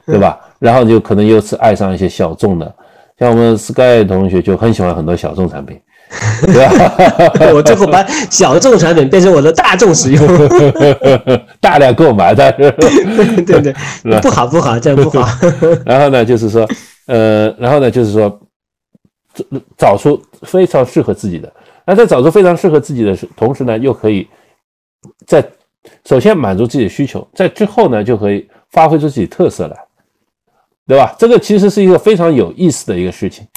[0.08, 0.40] 对吧？
[0.58, 2.76] 然后就可能又是爱上一些小众的，
[3.20, 5.80] 像我们 Sky 同学就很喜欢很多小众产品？
[7.54, 10.28] 我最后把小众产品变成我的大众使用，
[11.62, 12.72] 大量购买，但是
[13.44, 13.74] 对对，
[14.22, 15.28] 不好不好，这样不好。
[15.86, 16.68] 然后呢，就是说，
[17.06, 18.40] 呃，然后呢，就是说，
[19.78, 21.52] 找出非常适合自己的。
[21.86, 24.28] 那在找出非常适合自己的同时呢，又可以
[25.28, 25.44] 在
[26.08, 29.78] 首先满足自己的需求，在之后呢，就可以发挥出自己特色来，
[30.88, 31.16] 对吧？
[31.20, 33.48] 这个其实是一个非常有意思的一个事情。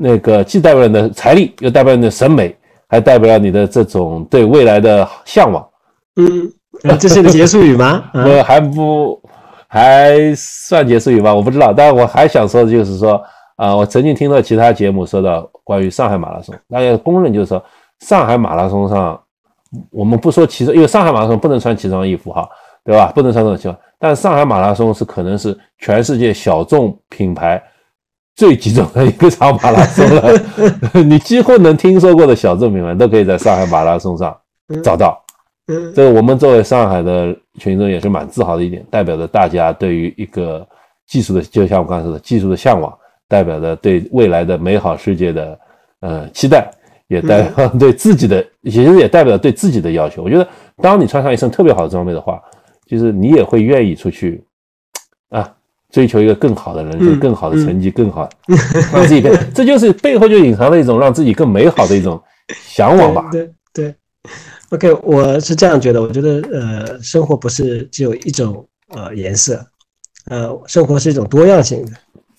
[0.00, 2.56] 那个既代表你的财力，又代表你的审美，
[2.88, 5.68] 还代表你的这种对未来的向往。
[6.16, 8.04] 嗯，这是个结束语吗？
[8.14, 9.20] 我还不
[9.66, 11.34] 还算结束语吗？
[11.34, 13.20] 我不知道，但是我还想说的就是说。
[13.58, 17.60] 啊，我曾经听到其他节目说到关于上海马拉松，大家公认就是说，
[17.98, 19.20] 上海马拉松上，
[19.90, 22.48] 我们不说骑装，因为上海马拉松不能穿骑装衣服哈，
[22.84, 23.10] 对吧？
[23.12, 27.60] 不能穿这种但上海马拉松是可能是全世界小众品牌
[28.38, 30.32] 最集中的一个场马拉松了，
[31.02, 34.34] 你几乎能听说过的小众品牌都可以在上海马拉松上
[34.80, 35.20] 找到。
[35.66, 40.64] 这个我们作为上海的群众也是蛮自豪的一点，代表着大家对于一个
[41.08, 42.96] 技术的，就像我刚才说的，技术的向往。
[43.26, 45.58] 代表着对未来的美好世界的
[46.00, 46.70] 呃期待，
[47.08, 50.22] 也代表对自己的，其实也代表对自己的要求。
[50.22, 52.40] 我觉得，当你穿上一身特别好的装备的话，
[52.86, 54.42] 就是你也会愿意出去
[55.28, 55.52] 啊，
[55.92, 58.28] 追求一个更好的人生、更好的成绩、更好
[58.92, 59.34] 让自己变。
[59.54, 62.20] 这就是背后就隐藏了一种让自己更美好的一种
[62.66, 63.28] 向往吧。
[63.32, 63.94] 对对
[64.70, 66.02] ，OK，我是这样觉得。
[66.02, 69.64] 我觉得呃，生活不是只有一种呃颜色，
[70.26, 71.92] 呃，生活是一种多样性的。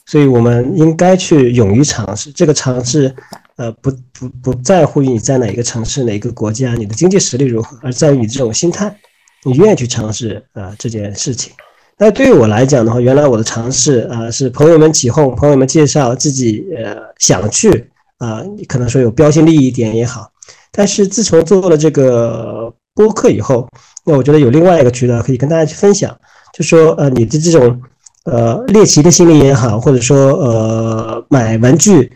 [0.05, 2.31] 所以，我们应该去勇于尝试。
[2.31, 3.13] 这个尝试，
[3.57, 8.95] 呃，不不不在乎于你在哪一个城市、哪一个国家，你的经济实力如何，而在于你这种心态，
[9.43, 11.53] 你愿意去尝试啊这件事情。
[11.99, 20.31] 那对于我来讲的话，原来我的尝试啊是朋友们起哄，朋友们介绍自己呃想去啊，你可能说有标新立异点也好。
[20.71, 23.67] 但是自从做了这个播客以后，
[24.05, 26.17] 那我觉得有另外一个渠道可以跟大家去分享，
[26.53, 27.79] 就说呃你的这种。
[28.25, 32.11] 呃，猎奇的心理也好，或者说呃买玩具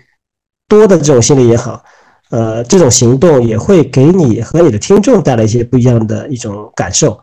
[0.67, 1.81] 多的这种心理也好，
[2.29, 7.17] 呃，这种行动也会给你和你的听众带来一些不一样的一种感受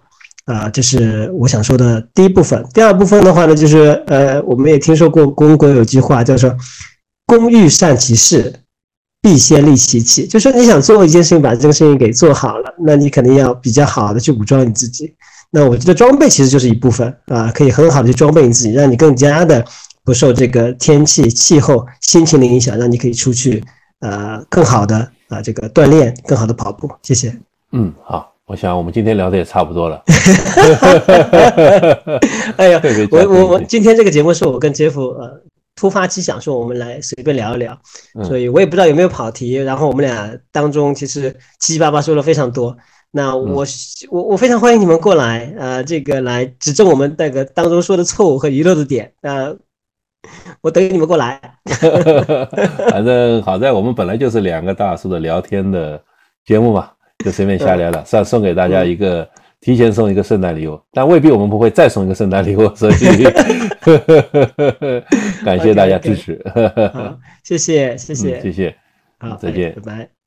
[0.50, 2.64] 啊，这是我想说的第一部分。
[2.74, 6.52] 第二部分的话呢，就是呃，我们也听说过公国有句话叫做
[7.24, 8.52] “工欲善其事，
[9.22, 15.14] 必先利其器”，就说你想做一件事情，把这个事情给做好了，那你肯定要比较好的去武装你自己。
[15.52, 19.64] 那我觉得装备其实就是一部分啊，可以很好的去装备你自己，让你更加的
[20.04, 23.62] 不受这个天气、气候、心情的影响，让你可以出去
[24.00, 26.90] 呃更好的啊这个锻炼，更好的跑步。
[27.02, 27.36] 谢谢。
[27.72, 30.02] 嗯，好，我想我们今天聊的也差不多了。
[32.58, 32.82] 哎呀，
[33.12, 35.40] 我我我今天这个节目是我跟杰夫呃
[35.76, 37.78] 突发奇想说我们来随便聊一聊，
[38.24, 41.30] 所以我也不知道有没有跑题，然后我们俩当中其实
[41.60, 42.76] 七七八八说了非常多。
[43.12, 43.64] 那我
[44.10, 49.56] 我我非常欢迎你们过来，呃，这个来指正我们那个当中说的错误和遗漏的点，呃，
[50.60, 51.40] 我等你们过来。
[52.90, 56.02] 反正好在我们本来就是两个大叔的聊天的
[56.44, 56.90] 节目嘛，
[57.24, 59.28] 就随便瞎聊了，算送给大家一个
[59.60, 62.94] 提前送一个圣诞礼物，但未必我们不会再送一个圣诞礼物，所以
[65.44, 66.42] 感谢大家支持。
[67.44, 68.40] 谢谢谢谢。
[68.40, 68.74] 谢谢，
[69.18, 70.19] 好，再见，拜拜。